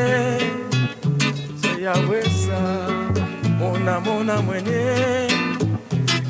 [1.62, 2.60] Suyaweza
[3.58, 4.84] mona mona mwenye.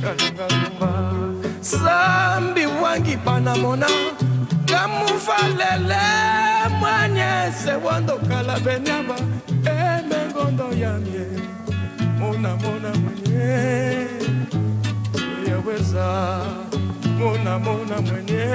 [0.03, 1.13] Kalunga ngumba.
[1.61, 3.87] Zambi wangi panamona
[4.67, 6.05] kamuvalele
[6.81, 9.17] mwanye sewandokala benyaba
[9.65, 11.25] emengondo yamye
[12.19, 14.07] mona mona mwenye.
[15.13, 16.07] Suyaweza
[17.19, 18.47] mona mona mwenye.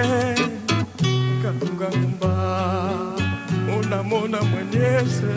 [1.43, 2.33] Kalunga ngumba
[3.67, 5.31] mona mona mwenye se.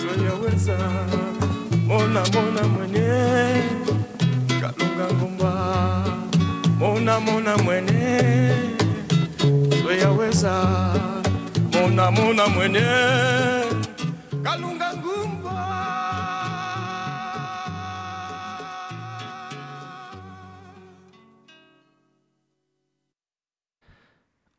[0.00, 0.78] Suyaweza
[1.86, 3.08] mona mona mwenye.
[4.60, 5.52] Kalunga ngumba
[6.78, 8.20] mona mona mwenye
[9.90, 10.54] suyaweza
[11.72, 12.90] mona mona mwenye.
[14.44, 15.56] Kalunga ngumba.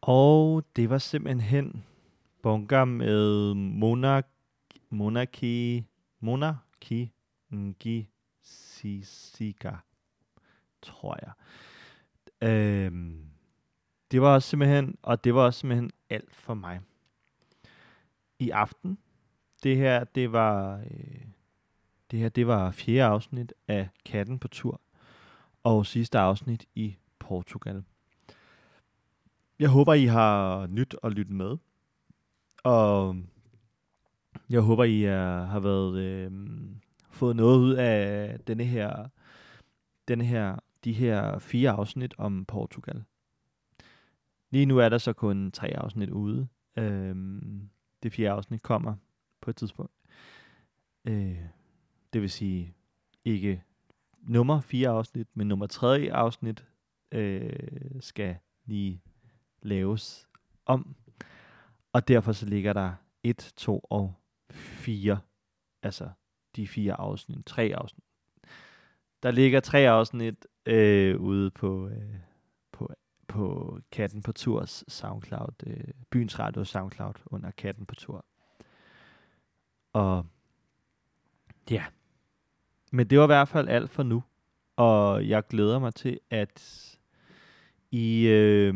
[0.02, 1.84] Og det var simpelthen
[2.44, 4.28] bunker med Monark,
[4.90, 5.86] Monarki,
[6.20, 7.12] Monarki,
[7.53, 8.10] Ngi,
[8.41, 9.72] Sisiga,
[10.82, 11.34] tror jeg.
[12.41, 13.31] Øhm,
[14.12, 16.80] det var simpelthen, og det var også simpelthen alt for mig.
[18.40, 18.98] I aften,
[19.64, 21.22] det her, det var, øh,
[22.12, 24.82] det her, det var fjerde afsnit af Katten på tur,
[25.64, 27.84] og sidste afsnit i Portugal.
[29.60, 31.58] Jeg håber, I har nyt at lytte med.
[32.64, 33.18] Og
[34.50, 36.32] jeg håber, I er, har været øh,
[37.10, 39.08] fået noget ud af denne her,
[40.08, 43.04] denne her, de her fire afsnit om Portugal.
[44.52, 46.48] Lige nu er der så kun tre afsnit ude.
[46.78, 47.69] Øhm,
[48.03, 48.95] det fjerde afsnit kommer
[49.41, 49.94] på et tidspunkt.
[51.06, 51.40] Øh,
[52.14, 52.76] det vil sige
[53.26, 53.64] ikke
[54.22, 56.65] nummer fire afsnit, men nummer tredje afsnit
[57.11, 57.49] øh,
[57.99, 59.02] skal lige
[59.61, 60.28] laves
[60.65, 60.95] om.
[61.94, 64.14] Og derfor så ligger der 1, 2 og
[64.52, 65.19] 4.
[65.84, 66.10] Altså
[66.56, 67.45] de fire afsnit.
[67.45, 68.06] Tre afsnit.
[69.23, 72.15] Der ligger tre afsnit øh, ude på, øh,
[73.32, 75.68] på, Katten på Tours SoundCloud.
[75.68, 78.26] Øh, Byens Radio SoundCloud under Katten på Tur.
[79.94, 80.26] Og
[81.72, 81.84] ja.
[82.91, 84.24] Men det var i hvert fald alt for nu.
[84.76, 86.88] Og jeg glæder mig til, at
[87.91, 88.28] I...
[88.28, 88.76] Øh,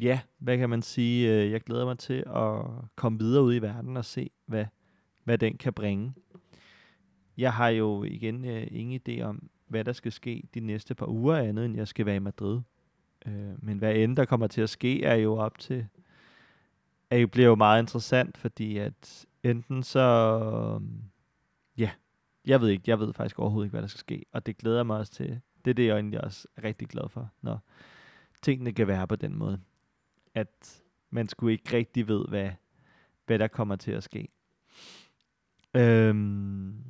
[0.00, 1.34] ja, hvad kan man sige?
[1.34, 2.64] Øh, jeg glæder mig til at
[2.96, 4.66] komme videre ud i verden og se, hvad,
[5.24, 6.14] hvad den kan bringe.
[7.36, 11.06] Jeg har jo igen øh, ingen idé om, hvad der skal ske de næste par
[11.06, 12.60] uger, andet end jeg skal være i Madrid.
[13.26, 15.86] Øh, men hvad end der kommer til at ske, er jo op til,
[17.10, 20.80] er jo, bliver jo meget interessant, fordi at enten så,
[21.78, 21.90] ja,
[22.46, 24.82] jeg ved ikke, jeg ved faktisk overhovedet ikke, hvad der skal ske, og det glæder
[24.82, 25.40] mig også til.
[25.64, 27.62] Det er det, jeg egentlig også er rigtig glad for, når
[28.42, 29.60] tingene kan være på den måde
[30.34, 32.50] at man skulle ikke rigtig ved, hvad,
[33.26, 34.28] hvad der kommer til at ske.
[35.74, 36.84] Øhm,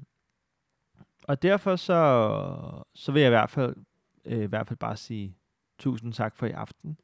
[1.23, 3.77] og derfor så, så vil jeg i hvert fald,
[4.25, 5.37] øh, i hvert fald bare sige
[5.81, 6.97] tusind tak for i aften.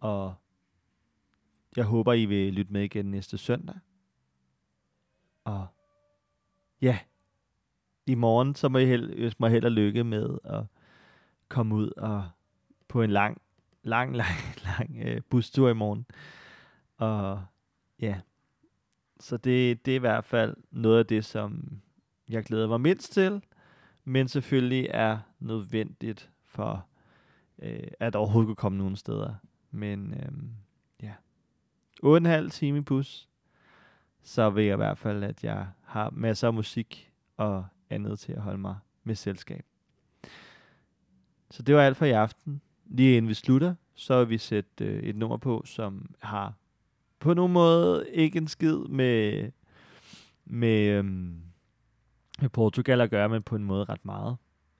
[0.00, 0.34] Og
[1.76, 3.76] jeg håber, I vil lytte med igen næste søndag.
[5.44, 5.66] Og
[6.80, 6.98] ja,
[8.06, 10.64] i morgen så må I held, må held og lykke med at
[11.48, 12.28] komme ud og
[12.88, 13.42] på en lang
[13.86, 16.06] lang, lang, lang øh, bustur i morgen.
[16.96, 17.44] Og
[18.00, 18.20] ja,
[19.20, 21.80] så det, det er i hvert fald noget af det, som
[22.28, 23.42] jeg glæder mig mindst til,
[24.04, 26.86] men selvfølgelig er nødvendigt for,
[27.62, 29.34] øh, at overhovedet kunne komme nogen steder.
[29.70, 30.32] Men øh,
[31.02, 31.12] ja,
[32.44, 33.28] 8,5 time i bus,
[34.22, 38.32] så ved jeg i hvert fald, at jeg har masser af musik og andet til
[38.32, 39.64] at holde mig med selskab.
[41.50, 42.60] Så det var alt for i aften.
[42.86, 46.54] Lige inden vi slutter, så vil vi sætte øh, et nummer på, som har
[47.18, 49.50] på nogen måde ikke en skid med,
[50.44, 51.40] med, øhm,
[52.40, 54.36] med Portugal at gøre, men på en måde ret meget.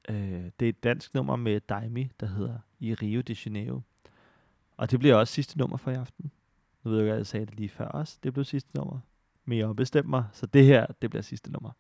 [0.09, 3.81] Øh, det er et dansk nummer med Daimi, der hedder I Rio de Janeiro.
[4.77, 6.31] Og det bliver også sidste nummer for i aften.
[6.85, 8.19] Nu ved jeg ikke, at jeg sagde det lige før også.
[8.23, 9.01] Det blev sidste nummer.
[9.45, 11.70] Men jeg har bestemt mig, så det her, det bliver sidste nummer.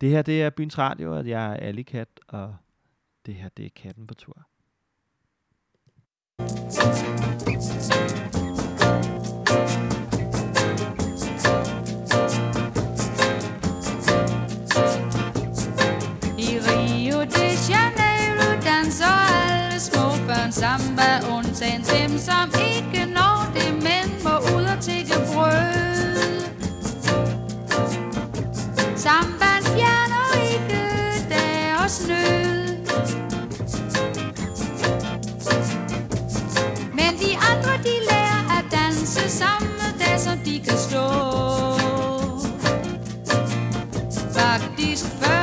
[0.00, 2.56] Det her, det er Byens Radio, og jeg er Alicat, og
[3.26, 4.46] det her, det er Katten på tur.
[7.48, 8.13] I
[22.24, 26.40] som ikke når det, men må ud og tigge brød.
[28.96, 30.82] Samband fjerner ikke
[31.30, 32.76] deres nød.
[36.92, 41.04] Men de andre, de lærer at danse samme dag, så de kan stå.
[44.38, 45.33] Faktisk før